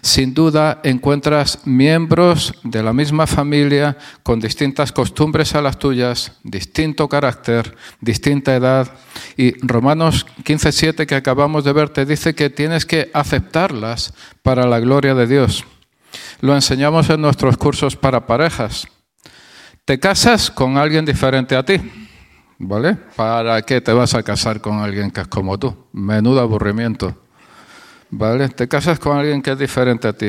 Sin 0.00 0.32
duda 0.32 0.80
encuentras 0.82 1.66
miembros 1.66 2.54
de 2.62 2.82
la 2.82 2.92
misma 2.92 3.26
familia 3.26 3.98
con 4.22 4.40
distintas 4.40 4.92
costumbres 4.92 5.54
a 5.54 5.60
las 5.60 5.78
tuyas, 5.78 6.32
distinto 6.42 7.08
carácter, 7.08 7.76
distinta 8.00 8.56
edad. 8.56 8.90
Y 9.36 9.58
Romanos 9.64 10.26
15.7 10.42 11.06
que 11.06 11.14
acabamos 11.14 11.64
de 11.64 11.72
ver 11.72 11.90
te 11.90 12.06
dice 12.06 12.34
que 12.34 12.48
tienes 12.48 12.86
que 12.86 13.10
aceptarlas 13.12 14.14
para 14.42 14.66
la 14.66 14.80
gloria 14.80 15.14
de 15.14 15.26
Dios. 15.26 15.64
Lo 16.40 16.54
enseñamos 16.54 17.10
en 17.10 17.20
nuestros 17.20 17.56
cursos 17.58 17.94
para 17.94 18.26
parejas. 18.26 18.88
Te 19.84 20.00
casas 20.00 20.50
con 20.50 20.78
alguien 20.78 21.04
diferente 21.04 21.56
a 21.56 21.64
ti 21.64 22.05
¿vale? 22.58 22.96
¿Para 23.16 23.62
qué 23.62 23.80
te 23.80 23.92
vas 23.92 24.14
a 24.14 24.22
casar 24.22 24.60
con 24.60 24.78
alguien 24.78 25.10
que 25.10 25.20
es 25.20 25.28
como 25.28 25.58
tú? 25.58 25.76
Menudo 25.92 26.40
aburrimiento, 26.40 27.16
¿vale? 28.10 28.48
Te 28.48 28.68
casas 28.68 28.98
con 28.98 29.16
alguien 29.16 29.42
que 29.42 29.52
es 29.52 29.58
diferente 29.58 30.08
a 30.08 30.12
ti. 30.12 30.28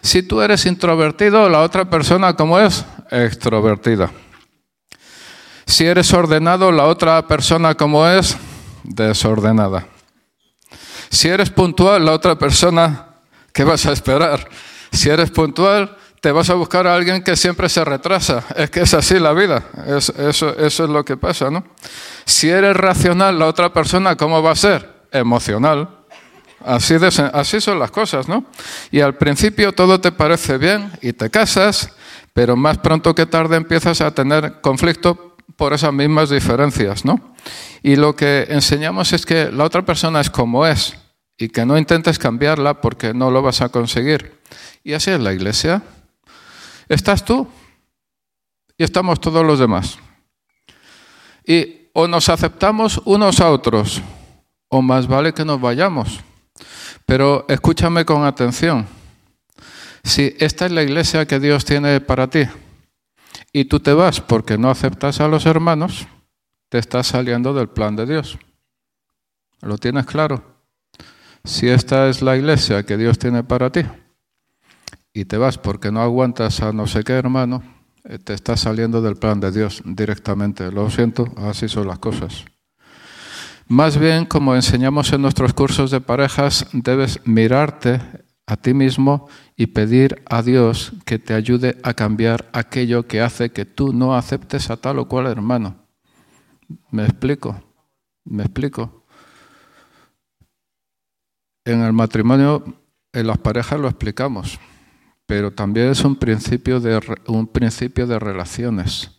Si 0.00 0.22
tú 0.22 0.40
eres 0.40 0.66
introvertido, 0.66 1.48
la 1.48 1.60
otra 1.60 1.88
persona, 1.88 2.34
¿cómo 2.34 2.58
es? 2.58 2.84
Extrovertida. 3.10 4.10
Si 5.66 5.84
eres 5.84 6.12
ordenado, 6.12 6.70
la 6.70 6.84
otra 6.84 7.26
persona, 7.26 7.74
¿cómo 7.74 8.06
es? 8.06 8.36
Desordenada. 8.84 9.86
Si 11.10 11.28
eres 11.28 11.50
puntual, 11.50 12.04
la 12.04 12.12
otra 12.12 12.36
persona, 12.38 13.06
¿qué 13.52 13.64
vas 13.64 13.86
a 13.86 13.92
esperar? 13.92 14.48
Si 14.92 15.08
eres 15.08 15.30
puntual, 15.30 15.96
te 16.20 16.32
vas 16.32 16.50
a 16.50 16.54
buscar 16.54 16.86
a 16.86 16.94
alguien 16.94 17.22
que 17.22 17.36
siempre 17.36 17.68
se 17.68 17.84
retrasa. 17.84 18.44
Es 18.56 18.70
que 18.70 18.80
es 18.80 18.94
así 18.94 19.18
la 19.18 19.32
vida. 19.32 19.64
eso, 19.86 20.14
eso 20.58 20.84
es 20.84 20.90
lo 20.90 21.04
que 21.04 21.16
pasa, 21.16 21.50
¿no? 21.50 21.64
Si 22.24 22.48
eres 22.48 22.76
racional, 22.76 23.38
la 23.38 23.46
otra 23.46 23.72
persona, 23.72 24.16
¿cómo 24.16 24.42
va 24.42 24.52
a 24.52 24.56
ser? 24.56 25.04
Emocional. 25.12 25.88
Así, 26.64 26.94
así 27.32 27.60
son 27.60 27.78
las 27.78 27.90
cosas, 27.90 28.28
¿no? 28.28 28.44
Y 28.90 29.00
al 29.00 29.14
principio 29.14 29.72
todo 29.72 30.00
te 30.00 30.10
parece 30.10 30.58
bien 30.58 30.90
y 31.00 31.12
te 31.12 31.30
casas, 31.30 31.92
pero 32.32 32.56
más 32.56 32.78
pronto 32.78 33.14
que 33.14 33.26
tarde 33.26 33.56
empiezas 33.56 34.00
a 34.00 34.10
tener 34.10 34.60
conflicto 34.60 35.36
por 35.56 35.72
esas 35.72 35.92
mismas 35.92 36.30
diferencias, 36.30 37.04
¿no? 37.04 37.20
Y 37.82 37.96
lo 37.96 38.16
que 38.16 38.46
enseñamos 38.48 39.12
es 39.12 39.24
que 39.24 39.50
la 39.52 39.64
otra 39.64 39.82
persona 39.84 40.20
es 40.20 40.28
como 40.28 40.66
es 40.66 40.96
y 41.38 41.48
que 41.50 41.64
no 41.64 41.78
intentes 41.78 42.18
cambiarla 42.18 42.80
porque 42.80 43.14
no 43.14 43.30
lo 43.30 43.42
vas 43.42 43.60
a 43.60 43.68
conseguir. 43.68 44.40
Y 44.82 44.94
así 44.94 45.10
es 45.10 45.20
la 45.20 45.32
iglesia. 45.32 45.82
Estás 46.88 47.24
tú 47.24 47.48
y 48.78 48.84
estamos 48.84 49.20
todos 49.20 49.44
los 49.44 49.58
demás. 49.58 49.98
Y 51.44 51.88
o 51.92 52.06
nos 52.06 52.28
aceptamos 52.28 53.00
unos 53.04 53.40
a 53.40 53.50
otros, 53.50 54.02
o 54.68 54.82
más 54.82 55.06
vale 55.06 55.32
que 55.32 55.44
nos 55.44 55.60
vayamos. 55.60 56.20
Pero 57.06 57.46
escúchame 57.48 58.04
con 58.04 58.24
atención. 58.24 58.86
Si 60.04 60.36
esta 60.38 60.66
es 60.66 60.72
la 60.72 60.82
iglesia 60.82 61.26
que 61.26 61.40
Dios 61.40 61.64
tiene 61.64 62.00
para 62.00 62.28
ti 62.28 62.42
y 63.52 63.64
tú 63.64 63.80
te 63.80 63.92
vas 63.92 64.20
porque 64.20 64.58
no 64.58 64.70
aceptas 64.70 65.20
a 65.20 65.28
los 65.28 65.46
hermanos, 65.46 66.06
te 66.68 66.78
estás 66.78 67.08
saliendo 67.08 67.54
del 67.54 67.68
plan 67.68 67.96
de 67.96 68.06
Dios. 68.06 68.38
¿Lo 69.62 69.78
tienes 69.78 70.06
claro? 70.06 70.44
Si 71.44 71.68
esta 71.68 72.08
es 72.08 72.22
la 72.22 72.36
iglesia 72.36 72.84
que 72.84 72.96
Dios 72.96 73.18
tiene 73.18 73.42
para 73.42 73.70
ti 73.70 73.82
y 75.16 75.24
te 75.24 75.38
vas 75.38 75.56
porque 75.56 75.90
no 75.90 76.02
aguantas 76.02 76.60
a 76.60 76.74
no 76.74 76.86
sé 76.86 77.02
qué 77.02 77.14
hermano, 77.14 77.62
eh, 78.04 78.18
te 78.18 78.34
estás 78.34 78.60
saliendo 78.60 79.00
del 79.00 79.16
plan 79.16 79.40
de 79.40 79.50
Dios 79.50 79.80
directamente. 79.86 80.70
Lo 80.70 80.90
siento, 80.90 81.32
así 81.38 81.70
son 81.70 81.88
las 81.88 81.98
cosas. 81.98 82.44
Más 83.66 83.96
bien, 83.96 84.26
como 84.26 84.54
enseñamos 84.54 85.10
en 85.14 85.22
nuestros 85.22 85.54
cursos 85.54 85.90
de 85.90 86.02
parejas, 86.02 86.66
debes 86.74 87.18
mirarte 87.24 87.98
a 88.46 88.58
ti 88.58 88.74
mismo 88.74 89.26
y 89.56 89.68
pedir 89.68 90.22
a 90.28 90.42
Dios 90.42 90.92
que 91.06 91.18
te 91.18 91.32
ayude 91.32 91.78
a 91.82 91.94
cambiar 91.94 92.50
aquello 92.52 93.06
que 93.06 93.22
hace 93.22 93.50
que 93.50 93.64
tú 93.64 93.94
no 93.94 94.14
aceptes 94.14 94.68
a 94.68 94.76
tal 94.76 94.98
o 94.98 95.08
cual 95.08 95.28
hermano. 95.28 95.76
¿Me 96.90 97.04
explico? 97.04 97.58
¿Me 98.22 98.42
explico? 98.42 99.06
En 101.64 101.80
el 101.80 101.94
matrimonio, 101.94 102.62
en 103.14 103.26
las 103.26 103.38
parejas 103.38 103.80
lo 103.80 103.88
explicamos, 103.88 104.60
pero 105.26 105.52
también 105.52 105.88
es 105.90 106.04
un 106.04 106.16
principio 106.16 106.80
de, 106.80 107.00
un 107.26 107.46
principio 107.48 108.06
de 108.06 108.18
relaciones 108.18 109.10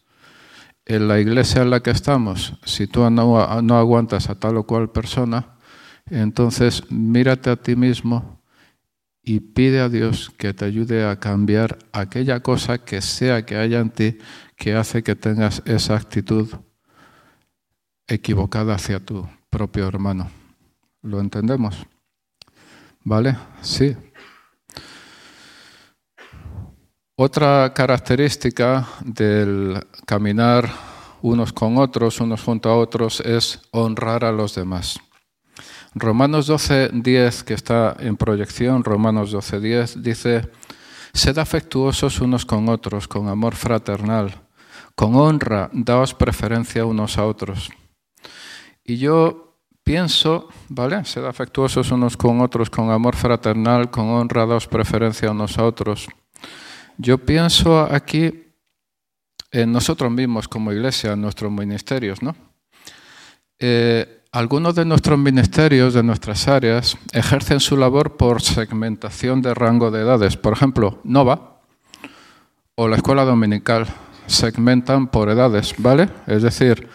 en 0.86 1.08
la 1.10 1.20
iglesia 1.20 1.62
en 1.62 1.70
la 1.70 1.82
que 1.82 1.92
estamos, 1.92 2.54
si 2.64 2.88
tú 2.88 3.08
no, 3.10 3.40
aguantas 3.40 4.30
a 4.30 4.36
tal 4.36 4.58
o 4.58 4.64
cual 4.64 4.90
persona, 4.90 5.58
entonces 6.10 6.90
mírate 6.90 7.50
a 7.50 7.58
ti 7.58 7.76
mismo 7.76 8.42
y 9.22 9.42
pide 9.42 9.82
a 9.82 9.90
Dios 9.90 10.32
que 10.38 10.54
te 10.54 10.64
ayude 10.64 11.06
a 11.06 11.20
cambiar 11.20 11.78
aquella 11.92 12.40
cosa 12.40 12.78
que 12.78 13.02
sea 13.02 13.46
que 13.46 13.58
haya 13.58 13.80
en 13.82 13.90
ti 13.90 14.18
que 14.56 14.76
hace 14.76 15.04
que 15.04 15.16
tengas 15.16 15.62
esa 15.66 15.98
actitud 15.98 16.48
equivocada 18.08 18.76
hacia 18.76 19.02
tu 19.02 19.28
propio 19.50 19.86
hermano. 19.86 20.32
¿Lo 21.02 21.20
entendemos? 21.20 21.86
¿Vale? 23.04 23.36
Sí. 23.62 23.96
Otra 27.20 27.74
característica 27.74 28.88
del 29.04 29.84
caminar 30.06 30.70
unos 31.24 31.52
con 31.52 31.80
otros, 31.80 32.20
unos 32.20 32.44
junto 32.44 32.70
a 32.70 32.78
otros, 32.78 33.22
es 33.22 33.60
honrar 33.72 34.24
a 34.24 34.32
los 34.32 34.54
demás. 34.54 35.00
Romanos 35.96 36.46
12, 36.46 36.92
10, 36.94 37.44
que 37.44 37.56
está 37.56 37.96
en 37.98 38.18
proyección, 38.18 38.84
Romanos 38.84 39.32
12, 39.32 39.60
10, 39.60 40.04
dice, 40.04 40.52
sed 41.12 41.40
afectuosos 41.40 42.22
unos 42.22 42.46
con 42.46 42.70
otros, 42.70 43.08
con 43.08 43.30
amor 43.30 43.56
fraternal, 43.56 44.36
con 44.94 45.16
honra, 45.16 45.72
daos 45.74 46.14
preferencia 46.14 46.86
unos 46.86 47.18
a 47.18 47.26
otros. 47.26 47.72
Y 48.84 48.98
yo 48.98 49.58
pienso, 49.84 50.50
¿vale? 50.70 51.04
Sed 51.04 51.26
afectuosos 51.26 51.90
unos 51.90 52.16
con 52.16 52.42
otros, 52.42 52.70
con 52.70 52.92
amor 52.92 53.16
fraternal, 53.16 53.90
con 53.90 54.08
honra, 54.10 54.46
daos 54.46 54.68
preferencia 54.68 55.32
unos 55.32 55.58
a 55.58 55.64
otros. 55.64 56.08
Yo 56.98 57.18
pienso 57.20 57.82
aquí 57.82 58.44
en 59.52 59.72
nosotros 59.72 60.12
mismos 60.12 60.48
como 60.48 60.72
iglesia, 60.72 61.14
en 61.14 61.22
nuestros 61.22 61.52
ministerios, 61.52 62.22
¿no? 62.22 62.36
Eh, 63.60 64.24
algunos 64.32 64.76
de 64.76 64.86
nuestros 64.86 65.18
ministerios, 65.18 65.94
de 65.94 66.04
nuestras 66.04 66.48
áreas, 66.48 66.98
ejercen 67.12 67.60
su 67.60 67.78
labor 67.78 68.18
por 68.18 68.42
segmentación 68.42 69.42
de 69.42 69.54
rango 69.54 69.90
de 69.90 70.02
edades. 70.02 70.38
Por 70.38 70.54
ejemplo, 70.54 71.00
Nova 71.04 71.62
o 72.76 72.88
la 72.88 72.98
escuela 72.98 73.26
dominical 73.26 73.88
segmentan 74.28 75.08
por 75.08 75.30
edades, 75.30 75.74
¿vale? 75.78 76.10
Es 76.28 76.44
decir, 76.44 76.88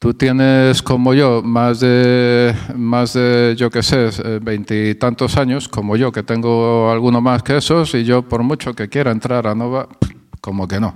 tú 0.00 0.14
tienes 0.14 0.82
como 0.82 1.12
yo 1.14 1.42
más 1.44 1.78
de, 1.78 2.56
más 2.74 3.12
de 3.12 3.54
yo 3.56 3.70
qué 3.70 3.82
sé, 3.82 4.10
veintitantos 4.40 5.36
años, 5.36 5.68
como 5.68 5.94
yo, 5.94 6.10
que 6.10 6.22
tengo 6.22 6.90
alguno 6.90 7.20
más 7.20 7.42
que 7.42 7.58
esos, 7.58 7.94
y 7.94 8.02
yo 8.02 8.22
por 8.22 8.42
mucho 8.42 8.74
que 8.74 8.88
quiera 8.88 9.12
entrar 9.12 9.46
a 9.46 9.54
Nova, 9.54 9.88
como 10.40 10.66
que 10.66 10.80
no. 10.80 10.94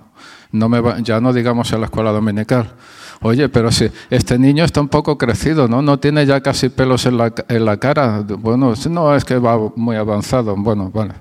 no 0.53 0.69
me 0.69 0.81
ya 1.03 1.21
no 1.21 1.33
digamos 1.33 1.71
en 1.73 1.81
la 1.81 1.87
escuela 1.87 2.13
dominical. 2.13 2.73
Oye, 3.21 3.49
pero 3.49 3.71
si 3.71 3.91
este 4.11 4.39
niño 4.39 4.65
está 4.65 4.81
un 4.81 4.89
poco 4.89 5.19
crecido, 5.19 5.69
¿no? 5.69 5.83
No 5.83 5.99
tiene 5.99 6.25
ya 6.27 6.41
casi 6.41 6.71
pelos 6.71 7.07
en 7.07 7.19
la, 7.19 7.33
en 7.49 7.65
la 7.65 7.77
cara. 7.77 8.25
Bueno, 8.39 8.75
no 8.91 9.15
es 9.15 9.25
que 9.25 9.39
va 9.39 9.59
muy 9.77 9.97
avanzado. 9.97 10.55
Bueno, 10.57 10.91
vale. 10.93 11.15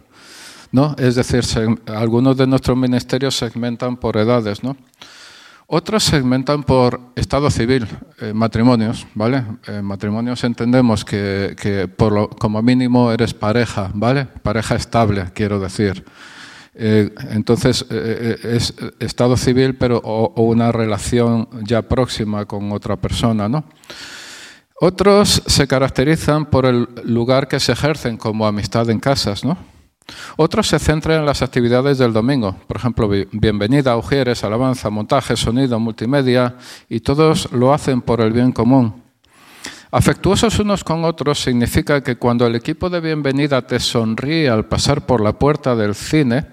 ¿No? 0.72 0.96
Es 0.98 1.16
decir, 1.16 1.44
algunos 1.88 2.36
de 2.36 2.48
nuestros 2.48 2.78
ministerios 2.78 3.36
segmentan 3.36 3.96
por 3.98 4.18
edades, 4.18 4.64
¿no? 4.64 4.76
Otros 5.68 6.04
segmentan 6.04 6.64
por 6.64 7.00
estado 7.16 7.50
civil, 7.50 7.88
eh, 8.20 8.34
matrimonios, 8.34 9.08
¿vale? 9.16 9.44
En 9.68 9.86
matrimonios 9.86 10.44
entendemos 10.44 11.06
que, 11.06 11.90
por 11.96 12.12
lo, 12.12 12.30
como 12.30 12.62
mínimo 12.62 13.12
eres 13.12 13.34
pareja, 13.34 13.90
¿vale? 13.94 14.26
Pareja 14.26 14.76
estable, 14.76 15.32
quiero 15.34 15.60
decir. 15.60 16.06
Eh, 16.76 17.14
entonces, 17.30 17.86
eh, 17.90 18.38
es 18.44 18.74
estado 19.00 19.38
civil, 19.38 19.76
pero 19.76 20.02
o, 20.04 20.44
una 20.44 20.72
relación 20.72 21.48
ya 21.64 21.82
próxima 21.84 22.46
con 22.46 22.72
otra 22.72 22.98
persona, 22.98 23.48
¿no? 23.48 23.64
Otros 24.82 25.44
se 25.46 25.68
caracterizan 25.68 26.48
por 26.48 26.66
el 26.66 26.90
lugar 27.06 27.48
que 27.48 27.60
se 27.60 27.72
ejercen, 27.72 28.18
como 28.18 28.46
amistad 28.46 28.90
en 28.90 29.00
casas, 29.00 29.46
¿no? 29.46 29.58
Otros 30.38 30.68
se 30.68 30.80
centran 30.80 31.20
en 31.20 31.26
las 31.26 31.42
actividades 31.42 31.98
del 31.98 32.14
domingo, 32.14 32.56
por 32.68 32.78
ejemplo, 32.78 33.10
bienvenida, 33.32 33.96
ujieres, 33.98 34.44
alabanza, 34.44 34.90
montaje, 34.90 35.36
sonido, 35.36 35.80
multimedia, 35.80 36.56
y 36.90 37.00
todos 37.00 37.52
lo 37.52 37.74
hacen 37.74 38.02
por 38.02 38.22
el 38.22 38.34
bien 38.34 38.52
común. 38.52 39.04
Afectuosos 39.92 40.58
unos 40.58 40.84
con 40.84 41.06
otros 41.06 41.40
significa 41.40 42.02
que 42.02 42.16
cuando 42.16 42.48
el 42.48 42.56
equipo 42.56 42.90
de 42.90 43.00
bienvenida 43.00 43.62
te 43.62 43.80
sonríe 43.80 44.50
al 44.50 44.66
pasar 44.66 45.06
por 45.06 45.22
la 45.22 45.34
puerta 45.34 45.76
del 45.76 45.94
cine, 45.94 46.48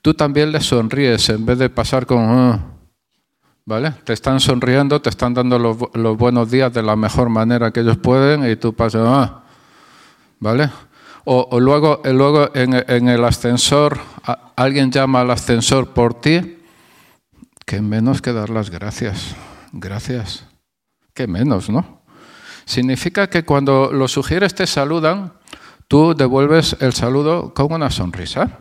tú 0.00 0.14
también 0.14 0.50
le 0.50 0.60
sonríes 0.60 1.28
en 1.28 1.44
vez 1.44 1.58
de 1.58 1.68
pasar 1.68 2.06
con... 2.06 2.18
Ah", 2.20 2.60
¿Vale? 3.66 3.92
Te 4.04 4.14
están 4.14 4.40
sonriendo, 4.40 5.02
te 5.02 5.10
están 5.10 5.34
dando 5.34 5.58
los, 5.58 6.16
buenos 6.16 6.50
días 6.50 6.72
de 6.72 6.82
la 6.82 6.96
mejor 6.96 7.28
manera 7.28 7.70
que 7.70 7.80
ellos 7.80 7.98
pueden 7.98 8.50
y 8.50 8.56
tú 8.56 8.72
pasas... 8.72 9.02
Ah", 9.04 9.42
¿Vale? 10.40 10.70
O, 11.24 11.60
luego, 11.60 12.00
en, 12.54 13.08
el 13.08 13.24
ascensor, 13.24 14.00
alguien 14.56 14.90
llama 14.90 15.20
al 15.20 15.30
ascensor 15.30 15.90
por 15.90 16.14
ti, 16.14 16.58
que 17.64 17.80
menos 17.80 18.20
que 18.20 18.32
dar 18.32 18.50
las 18.50 18.70
gracias. 18.70 19.36
Gracias. 19.72 20.44
Que 21.14 21.26
menos, 21.26 21.70
¿no? 21.70 22.02
Significa 22.64 23.28
que 23.28 23.44
cuando 23.44 23.90
los 23.92 24.12
sugieres 24.12 24.54
te 24.54 24.66
saludan, 24.66 25.32
tú 25.88 26.14
devuelves 26.14 26.76
el 26.80 26.92
saludo 26.92 27.54
con 27.54 27.72
una 27.72 27.90
sonrisa. 27.90 28.58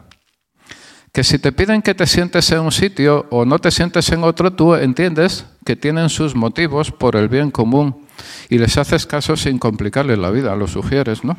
Que 1.12 1.24
si 1.24 1.39
te 1.39 1.52
piden 1.52 1.82
que 1.82 1.95
te 1.95 2.06
sientes 2.06 2.52
en 2.52 2.62
un 2.62 2.71
sitio 2.71 3.26
o 3.32 3.43
no 3.43 3.60
te 3.60 3.71
sientes 3.71 4.10
en 4.12 4.24
otro, 4.24 4.54
tú 4.54 4.76
entiendes 4.76 5.45
que 5.65 5.76
tienen 5.76 6.10
sus 6.10 6.36
motivos 6.36 6.91
por 6.91 7.15
el 7.15 7.28
bien 7.28 7.52
común 7.52 8.08
y 8.50 8.58
les 8.58 8.78
haces 8.78 9.06
caso 9.06 9.36
sin 9.36 9.60
complicarles 9.60 10.17
la 10.17 10.30
vida, 10.30 10.56
lo 10.56 10.67
sugieres, 10.67 11.24
¿no? 11.24 11.38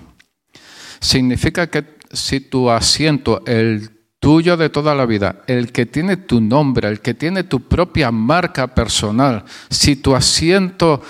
Significa 1.02 1.66
que 1.66 1.84
si 2.12 2.38
tu 2.38 2.70
asiento, 2.70 3.42
el 3.44 3.90
tuyo 4.20 4.56
de 4.56 4.70
toda 4.70 4.94
la 4.94 5.04
vida, 5.04 5.42
el 5.48 5.72
que 5.72 5.84
tiene 5.84 6.16
tu 6.16 6.40
nombre, 6.40 6.88
el 6.88 7.00
que 7.00 7.12
tiene 7.12 7.42
tu 7.42 7.58
propia 7.58 8.12
marca 8.12 8.68
personal, 8.68 9.44
si 9.68 9.96
tu 9.96 10.14
asiento, 10.14 11.02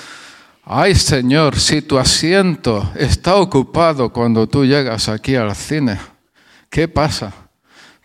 ay 0.65 0.95
Señor, 0.95 1.59
si 1.59 1.83
tu 1.83 1.99
asiento 1.99 2.91
está 2.97 3.35
ocupado 3.35 4.11
cuando 4.11 4.49
tú 4.49 4.65
llegas 4.65 5.11
aquí 5.11 5.37
al 5.37 5.55
cine, 5.55 5.99
¿qué 6.71 6.89
pasa? 6.89 7.35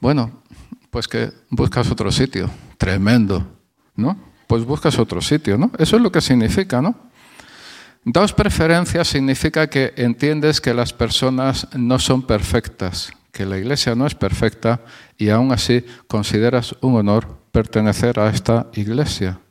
Bueno, 0.02 0.44
pues 0.92 1.08
que 1.08 1.32
buscas 1.50 1.90
otro 1.90 2.12
sitio, 2.12 2.50
tremendo, 2.78 3.48
¿no? 3.96 4.20
Pues 4.46 4.66
buscas 4.66 5.00
otro 5.00 5.22
sitio, 5.22 5.58
¿no? 5.58 5.72
Eso 5.80 5.96
es 5.96 6.02
lo 6.02 6.12
que 6.12 6.20
significa, 6.20 6.82
¿no? 6.82 7.07
Dos 8.10 8.32
preferencias 8.32 9.10
significa 9.10 9.68
que 9.68 9.94
entiendes 9.98 10.62
que 10.62 10.74
las 10.74 10.94
personas 10.94 11.68
no 11.76 12.00
son 12.00 12.22
perfectas, 12.22 13.12
que 13.34 13.46
la 13.46 13.58
iglesia 13.58 13.96
no 13.96 14.08
es 14.08 14.16
perfecta 14.16 14.80
y 15.18 15.28
aún 15.28 15.52
así 15.52 15.86
consideras 16.08 16.74
un 16.80 16.96
honor 16.96 17.38
pertenecer 17.52 18.18
a 18.18 18.30
esta 18.30 18.68
iglesia. 18.76 19.42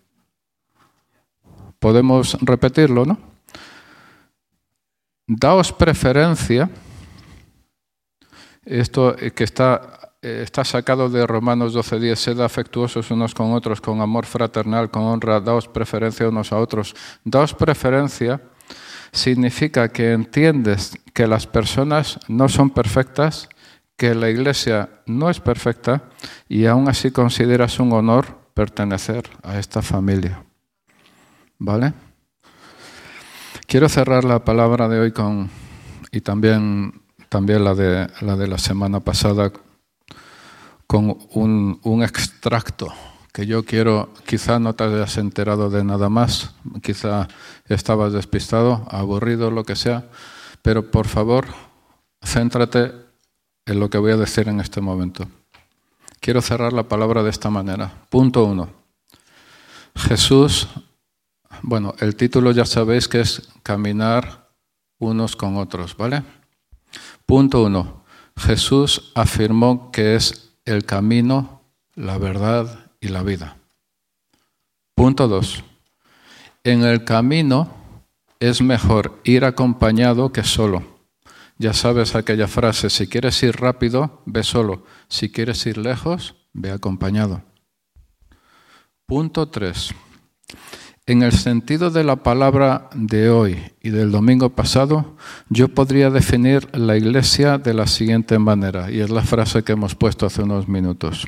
Podemos 1.78 2.38
repetirlo, 2.40 3.04
¿no? 3.04 3.18
Daos 5.26 5.70
preferencia, 5.70 6.70
esto 8.64 9.16
que 9.34 9.44
está, 9.44 10.05
está 10.26 10.64
sacado 10.64 11.08
de 11.08 11.26
Romanos 11.26 11.74
12:10, 11.74 12.16
sed 12.16 12.40
afectuosos 12.40 13.10
unos 13.10 13.34
con 13.34 13.52
otros, 13.52 13.80
con 13.80 14.00
amor 14.00 14.26
fraternal, 14.26 14.90
con 14.90 15.02
honra, 15.04 15.40
daos 15.40 15.68
preferencia 15.68 16.28
unos 16.28 16.52
a 16.52 16.58
otros. 16.58 16.94
Daos 17.24 17.54
preferencia 17.54 18.40
significa 19.12 19.88
que 19.88 20.12
entiendes 20.12 20.98
que 21.14 21.26
las 21.26 21.46
personas 21.46 22.18
no 22.28 22.48
son 22.48 22.70
perfectas, 22.70 23.48
que 23.96 24.14
la 24.14 24.28
iglesia 24.28 24.90
no 25.06 25.30
es 25.30 25.40
perfecta 25.40 26.02
y 26.48 26.66
aún 26.66 26.88
así 26.88 27.10
consideras 27.10 27.78
un 27.78 27.92
honor 27.92 28.38
pertenecer 28.52 29.30
a 29.42 29.58
esta 29.58 29.80
familia. 29.80 30.42
¿Vale? 31.58 31.94
Quiero 33.66 33.88
cerrar 33.88 34.24
la 34.24 34.44
palabra 34.44 34.88
de 34.88 35.00
hoy 35.00 35.12
con, 35.12 35.48
y 36.12 36.20
también, 36.20 37.02
también 37.28 37.64
la, 37.64 37.74
de, 37.74 38.08
la 38.20 38.36
de 38.36 38.46
la 38.46 38.58
semana 38.58 39.00
pasada, 39.00 39.50
con 40.96 41.78
un, 41.82 42.02
extracto 42.02 42.90
que 43.30 43.46
yo 43.46 43.66
quiero, 43.66 44.08
quizá 44.26 44.58
no 44.58 44.74
te 44.74 44.84
hayas 44.84 45.18
enterado 45.18 45.68
de 45.68 45.84
nada 45.84 46.08
más, 46.08 46.54
quizá 46.82 47.28
estabas 47.66 48.14
despistado, 48.14 48.86
aburrido, 48.90 49.50
lo 49.50 49.64
que 49.64 49.76
sea, 49.76 50.08
pero 50.62 50.90
por 50.90 51.06
favor, 51.06 51.48
céntrate 52.24 52.92
en 53.66 53.78
lo 53.78 53.90
que 53.90 53.98
voy 53.98 54.12
a 54.12 54.16
decir 54.16 54.48
en 54.48 54.58
este 54.60 54.80
momento. 54.80 55.28
Quiero 56.20 56.40
cerrar 56.40 56.72
la 56.72 56.88
palabra 56.88 57.22
de 57.22 57.28
esta 57.28 57.50
manera. 57.50 57.92
Punto 58.08 58.44
uno. 58.44 58.70
Jesús, 59.94 60.66
bueno, 61.60 61.94
el 61.98 62.16
título 62.16 62.52
ya 62.52 62.64
sabéis 62.64 63.06
que 63.06 63.20
es 63.20 63.50
caminar 63.62 64.48
unos 64.98 65.36
con 65.36 65.58
otros, 65.58 65.94
¿vale? 65.94 66.22
Punto 67.26 67.64
uno. 67.64 68.02
Jesús 68.34 69.12
afirmó 69.14 69.90
que 69.90 70.16
es 70.16 70.45
el 70.66 70.84
camino, 70.84 71.62
la 71.94 72.18
verdad 72.18 72.90
y 73.00 73.08
la 73.08 73.22
vida. 73.22 73.56
Punto 74.94 75.28
2. 75.28 75.64
En 76.64 76.84
el 76.84 77.04
camino 77.04 77.70
es 78.40 78.60
mejor 78.60 79.20
ir 79.24 79.44
acompañado 79.44 80.32
que 80.32 80.42
solo. 80.42 80.82
Ya 81.58 81.72
sabes 81.72 82.14
aquella 82.14 82.48
frase, 82.48 82.90
si 82.90 83.06
quieres 83.06 83.42
ir 83.42 83.56
rápido, 83.56 84.20
ve 84.26 84.42
solo. 84.42 84.84
Si 85.08 85.30
quieres 85.30 85.64
ir 85.66 85.78
lejos, 85.78 86.34
ve 86.52 86.70
acompañado. 86.70 87.42
Punto 89.06 89.48
3. 89.48 89.94
En 91.08 91.22
el 91.22 91.30
sentido 91.30 91.90
de 91.92 92.02
la 92.02 92.16
palabra 92.16 92.90
de 92.92 93.30
hoy 93.30 93.58
y 93.80 93.90
del 93.90 94.10
domingo 94.10 94.50
pasado, 94.50 95.14
yo 95.48 95.68
podría 95.68 96.10
definir 96.10 96.68
la 96.76 96.96
iglesia 96.96 97.58
de 97.58 97.74
la 97.74 97.86
siguiente 97.86 98.40
manera, 98.40 98.90
y 98.90 98.98
es 98.98 99.10
la 99.10 99.22
frase 99.22 99.62
que 99.62 99.74
hemos 99.74 99.94
puesto 99.94 100.26
hace 100.26 100.42
unos 100.42 100.66
minutos. 100.66 101.24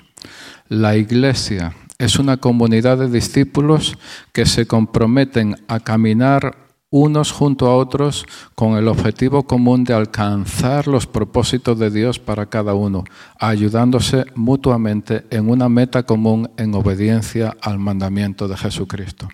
La 0.66 0.96
iglesia 0.96 1.76
es 1.96 2.18
una 2.18 2.38
comunidad 2.38 2.98
de 2.98 3.08
discípulos 3.08 3.96
que 4.32 4.46
se 4.46 4.66
comprometen 4.66 5.54
a 5.68 5.78
caminar 5.78 6.56
unos 6.90 7.30
junto 7.30 7.68
a 7.68 7.76
otros 7.76 8.26
con 8.56 8.78
el 8.78 8.88
objetivo 8.88 9.44
común 9.44 9.84
de 9.84 9.94
alcanzar 9.94 10.88
los 10.88 11.06
propósitos 11.06 11.78
de 11.78 11.92
Dios 11.92 12.18
para 12.18 12.46
cada 12.46 12.74
uno, 12.74 13.04
ayudándose 13.38 14.24
mutuamente 14.34 15.24
en 15.30 15.48
una 15.48 15.68
meta 15.68 16.02
común 16.02 16.50
en 16.56 16.74
obediencia 16.74 17.56
al 17.60 17.78
mandamiento 17.78 18.48
de 18.48 18.56
Jesucristo. 18.56 19.28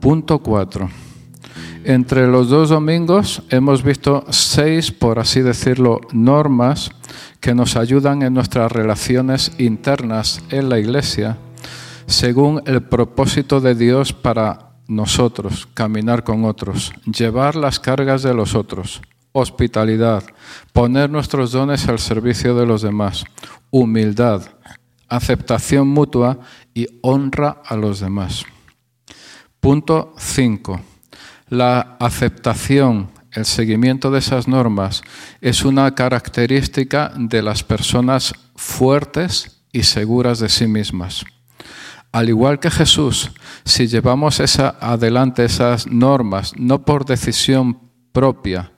Punto 0.00 0.38
4. 0.38 0.88
Entre 1.84 2.26
los 2.26 2.48
dos 2.48 2.70
domingos 2.70 3.42
hemos 3.50 3.82
visto 3.82 4.24
seis, 4.30 4.90
por 4.90 5.18
así 5.18 5.40
decirlo, 5.40 6.00
normas 6.12 6.90
que 7.40 7.54
nos 7.54 7.76
ayudan 7.76 8.22
en 8.22 8.34
nuestras 8.34 8.72
relaciones 8.72 9.52
internas 9.58 10.42
en 10.50 10.68
la 10.68 10.78
iglesia 10.78 11.38
según 12.06 12.62
el 12.66 12.82
propósito 12.82 13.60
de 13.60 13.74
Dios 13.74 14.12
para 14.12 14.70
nosotros, 14.88 15.68
caminar 15.74 16.24
con 16.24 16.44
otros, 16.44 16.92
llevar 17.04 17.56
las 17.56 17.80
cargas 17.80 18.22
de 18.22 18.34
los 18.34 18.54
otros, 18.54 19.02
hospitalidad, 19.32 20.24
poner 20.72 21.10
nuestros 21.10 21.52
dones 21.52 21.88
al 21.88 21.98
servicio 21.98 22.54
de 22.54 22.66
los 22.66 22.82
demás, 22.82 23.24
humildad, 23.70 24.42
aceptación 25.08 25.88
mutua 25.88 26.38
y 26.74 26.86
honra 27.02 27.62
a 27.64 27.76
los 27.76 28.00
demás. 28.00 28.44
Punto 29.66 30.14
5 30.16 30.80
la 31.48 31.96
aceptación, 31.98 33.10
el 33.32 33.44
seguimiento 33.44 34.12
de 34.12 34.20
esas 34.20 34.46
normas 34.46 35.02
es 35.40 35.64
una 35.64 35.92
característica 35.96 37.10
de 37.16 37.42
las 37.42 37.64
personas 37.64 38.32
fuertes 38.54 39.64
y 39.72 39.82
seguras 39.82 40.38
de 40.38 40.50
sí 40.50 40.68
mismas. 40.68 41.24
Al 42.12 42.28
igual 42.28 42.60
que 42.60 42.70
Jesús, 42.70 43.32
si 43.64 43.88
llevamos 43.88 44.38
esa, 44.38 44.76
adelante 44.80 45.44
esas 45.44 45.88
normas, 45.88 46.52
no 46.56 46.84
por 46.84 47.04
decisión 47.04 47.90
propia, 48.12 48.70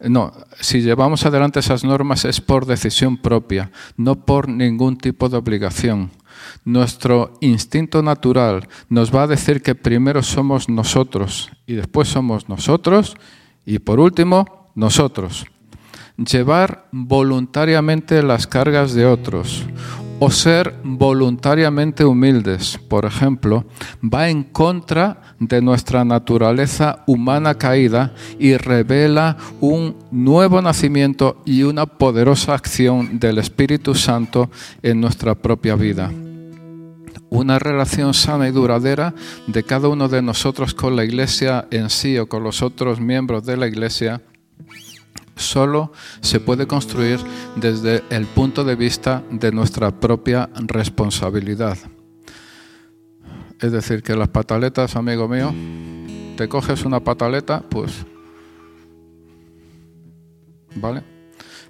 no, 0.00 0.32
si 0.58 0.82
llevamos 0.82 1.24
adelante 1.24 1.60
esas 1.60 1.84
normas 1.84 2.24
es 2.24 2.40
por 2.40 2.66
decisión 2.66 3.18
propia, 3.18 3.70
no 3.96 4.26
por 4.26 4.48
ningún 4.48 4.98
tipo 4.98 5.28
de 5.28 5.36
obligación. 5.36 6.10
Nuestro 6.64 7.34
instinto 7.42 8.02
natural 8.02 8.66
nos 8.88 9.14
va 9.14 9.24
a 9.24 9.26
decir 9.26 9.60
que 9.60 9.74
primero 9.74 10.22
somos 10.22 10.70
nosotros 10.70 11.50
y 11.66 11.74
después 11.74 12.08
somos 12.08 12.48
nosotros 12.48 13.16
y 13.66 13.80
por 13.80 14.00
último 14.00 14.70
nosotros. 14.74 15.44
Llevar 16.16 16.88
voluntariamente 16.90 18.22
las 18.22 18.46
cargas 18.46 18.94
de 18.94 19.04
otros 19.04 19.64
o 20.20 20.30
ser 20.30 20.74
voluntariamente 20.84 22.04
humildes, 22.04 22.78
por 22.88 23.04
ejemplo, 23.04 23.66
va 24.02 24.30
en 24.30 24.44
contra 24.44 25.34
de 25.38 25.60
nuestra 25.60 26.02
naturaleza 26.04 27.02
humana 27.06 27.56
caída 27.56 28.14
y 28.38 28.56
revela 28.56 29.36
un 29.60 29.96
nuevo 30.10 30.62
nacimiento 30.62 31.42
y 31.44 31.64
una 31.64 31.84
poderosa 31.84 32.54
acción 32.54 33.18
del 33.18 33.36
Espíritu 33.36 33.94
Santo 33.94 34.50
en 34.82 35.00
nuestra 35.00 35.34
propia 35.34 35.74
vida 35.74 36.10
una 37.34 37.58
relación 37.58 38.14
sana 38.14 38.48
y 38.48 38.52
duradera 38.52 39.12
de 39.48 39.64
cada 39.64 39.88
uno 39.88 40.08
de 40.08 40.22
nosotros 40.22 40.72
con 40.72 40.94
la 40.94 41.04
iglesia 41.04 41.66
en 41.72 41.90
sí 41.90 42.16
o 42.16 42.28
con 42.28 42.44
los 42.44 42.62
otros 42.62 43.00
miembros 43.00 43.44
de 43.44 43.56
la 43.56 43.66
iglesia 43.66 44.22
solo 45.34 45.92
se 46.20 46.38
puede 46.38 46.68
construir 46.68 47.18
desde 47.56 48.04
el 48.10 48.26
punto 48.26 48.62
de 48.62 48.76
vista 48.76 49.24
de 49.32 49.50
nuestra 49.50 49.90
propia 49.90 50.48
responsabilidad. 50.54 51.76
Es 53.58 53.72
decir, 53.72 54.04
que 54.04 54.14
las 54.14 54.28
pataletas, 54.28 54.94
amigo 54.94 55.26
mío, 55.26 55.52
te 56.36 56.48
coges 56.48 56.84
una 56.84 57.00
pataleta, 57.00 57.60
pues... 57.68 58.06
¿Vale? 60.76 61.02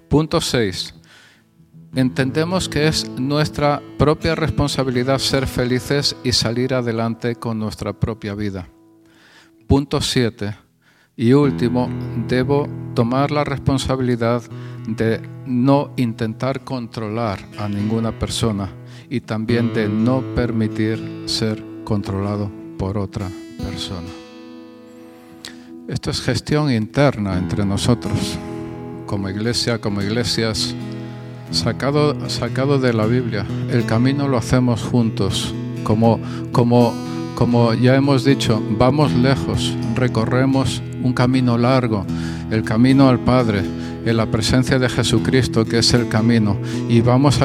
Punto 0.09 0.39
6 0.39 0.94
entendemos 1.95 2.67
que 2.67 2.87
es 2.87 3.09
nuestra 3.09 3.81
propia 3.97 4.35
responsabilidad 4.35 5.17
ser 5.17 5.47
felices 5.47 6.15
y 6.23 6.33
salir 6.33 6.73
adelante 6.73 7.35
con 7.35 7.57
nuestra 7.57 7.93
propia 7.93 8.35
vida. 8.35 8.67
Punto 9.67 10.01
7. 10.01 10.55
Y 11.17 11.31
último, 11.31 11.89
debo 12.27 12.67
tomar 12.93 13.31
la 13.31 13.45
responsabilidad 13.45 14.43
de 14.87 15.21
no 15.45 15.93
intentar 15.95 16.63
controlar 16.65 17.39
a 17.57 17.69
ninguna 17.69 18.17
persona 18.19 18.69
y 19.09 19.21
también 19.21 19.73
de 19.73 19.87
no 19.87 20.21
permitir 20.35 21.23
ser 21.25 21.63
controlado 21.85 22.51
por 22.77 22.97
otra 22.97 23.29
persona. 23.57 24.09
Esto 25.87 26.11
es 26.11 26.19
gestión 26.21 26.71
interna 26.71 27.37
entre 27.37 27.63
nosotros, 27.63 28.37
como 29.05 29.29
iglesia, 29.29 29.79
como 29.79 30.01
iglesias, 30.01 30.75
sacado, 31.51 32.29
sacado 32.29 32.79
de 32.79 32.93
la 32.93 33.05
Biblia. 33.05 33.45
El 33.69 33.85
camino 33.85 34.27
lo 34.27 34.37
hacemos 34.37 34.81
juntos, 34.81 35.53
como, 35.83 36.19
como, 36.51 36.93
como 37.35 37.73
ya 37.73 37.95
hemos 37.95 38.23
dicho, 38.23 38.61
vamos 38.77 39.13
lejos, 39.13 39.73
recorremos 39.95 40.81
un 41.03 41.13
camino 41.13 41.57
largo, 41.57 42.05
el 42.51 42.63
camino 42.63 43.09
al 43.09 43.19
Padre 43.19 43.63
en 44.05 44.17
la 44.17 44.27
presencia 44.27 44.79
de 44.79 44.87
Jesucristo, 44.87 45.65
que 45.65 45.79
es 45.79 45.93
el 45.93 46.07
camino, 46.07 46.57
y 46.87 47.01
vamos, 47.01 47.39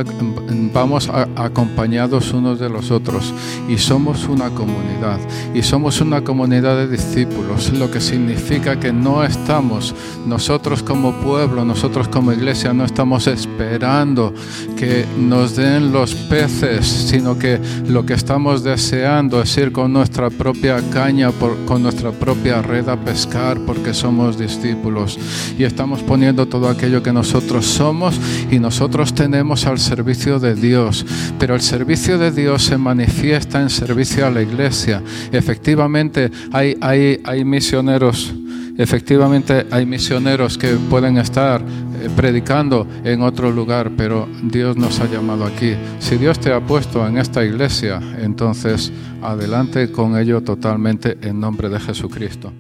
vamos 0.72 1.11
acompañados 1.36 2.32
unos 2.32 2.61
de 2.61 2.68
los 2.68 2.90
otros, 2.90 3.32
y 3.68 3.78
somos 3.78 4.28
una 4.28 4.50
comunidad, 4.50 5.18
y 5.54 5.62
somos 5.62 6.00
una 6.00 6.22
comunidad 6.22 6.76
de 6.76 6.88
discípulos, 6.88 7.72
lo 7.72 7.90
que 7.90 8.00
significa 8.00 8.78
que 8.78 8.92
no 8.92 9.24
estamos, 9.24 9.94
nosotros 10.26 10.82
como 10.82 11.12
pueblo, 11.20 11.64
nosotros 11.64 12.08
como 12.08 12.32
iglesia, 12.32 12.72
no 12.72 12.84
estamos 12.84 13.26
esperando 13.26 14.34
que 14.76 15.06
nos 15.18 15.56
den 15.56 15.92
los 15.92 16.14
peces, 16.14 16.86
sino 16.86 17.38
que 17.38 17.58
lo 17.88 18.04
que 18.04 18.14
estamos 18.14 18.62
deseando 18.62 19.40
es 19.40 19.56
ir 19.56 19.72
con 19.72 19.92
nuestra 19.92 20.30
propia 20.30 20.80
caña, 20.90 21.30
con 21.66 21.82
nuestra 21.82 22.12
propia 22.12 22.61
red 22.62 22.88
a 22.88 22.96
pescar, 22.96 23.58
porque 23.61 23.94
somos 23.94 24.38
discípulos, 24.38 25.18
y 25.58 25.64
estamos 25.64 26.02
poniendo 26.02 26.46
todo 26.51 26.68
aquello 26.68 27.03
que 27.03 27.12
nosotros 27.12 27.64
somos 27.64 28.20
y 28.51 28.59
nosotros 28.59 29.14
tenemos 29.14 29.66
al 29.66 29.78
servicio 29.78 30.38
de 30.38 30.55
Dios. 30.55 31.07
Pero 31.38 31.55
el 31.55 31.62
servicio 31.62 32.18
de 32.18 32.30
Dios 32.30 32.64
se 32.64 32.76
manifiesta 32.76 33.62
en 33.62 33.70
servicio 33.70 34.26
a 34.26 34.30
la 34.30 34.42
iglesia. 34.42 35.03
Efectivamente 35.32 36.30
hay, 36.53 36.76
hay, 36.80 37.20
hay 37.24 37.44
misioneros. 37.44 38.34
Efectivamente 38.76 39.66
hay 39.70 39.84
misioneros 39.84 40.57
que 40.57 40.68
pueden 40.74 41.18
estar 41.18 41.61
eh, 41.61 42.09
predicando 42.16 42.86
en 43.05 43.20
otro 43.20 43.51
lugar, 43.51 43.92
pero 43.96 44.26
Dios 44.42 44.76
nos 44.76 45.01
ha 45.01 45.07
llamado 45.07 45.44
aquí. 45.44 45.74
Si 45.98 46.16
Dios 46.16 46.38
te 46.38 46.53
ha 46.53 46.61
puesto 46.61 47.07
en 47.07 47.18
esta 47.18 47.44
iglesia, 47.44 48.01
entonces 48.18 48.90
adelante 49.22 49.92
con 49.92 50.18
ello 50.18 50.40
totalmente 50.40 51.18
en 51.20 51.40
nombre 51.40 51.68
de 51.68 51.78
Jesucristo. 51.78 52.53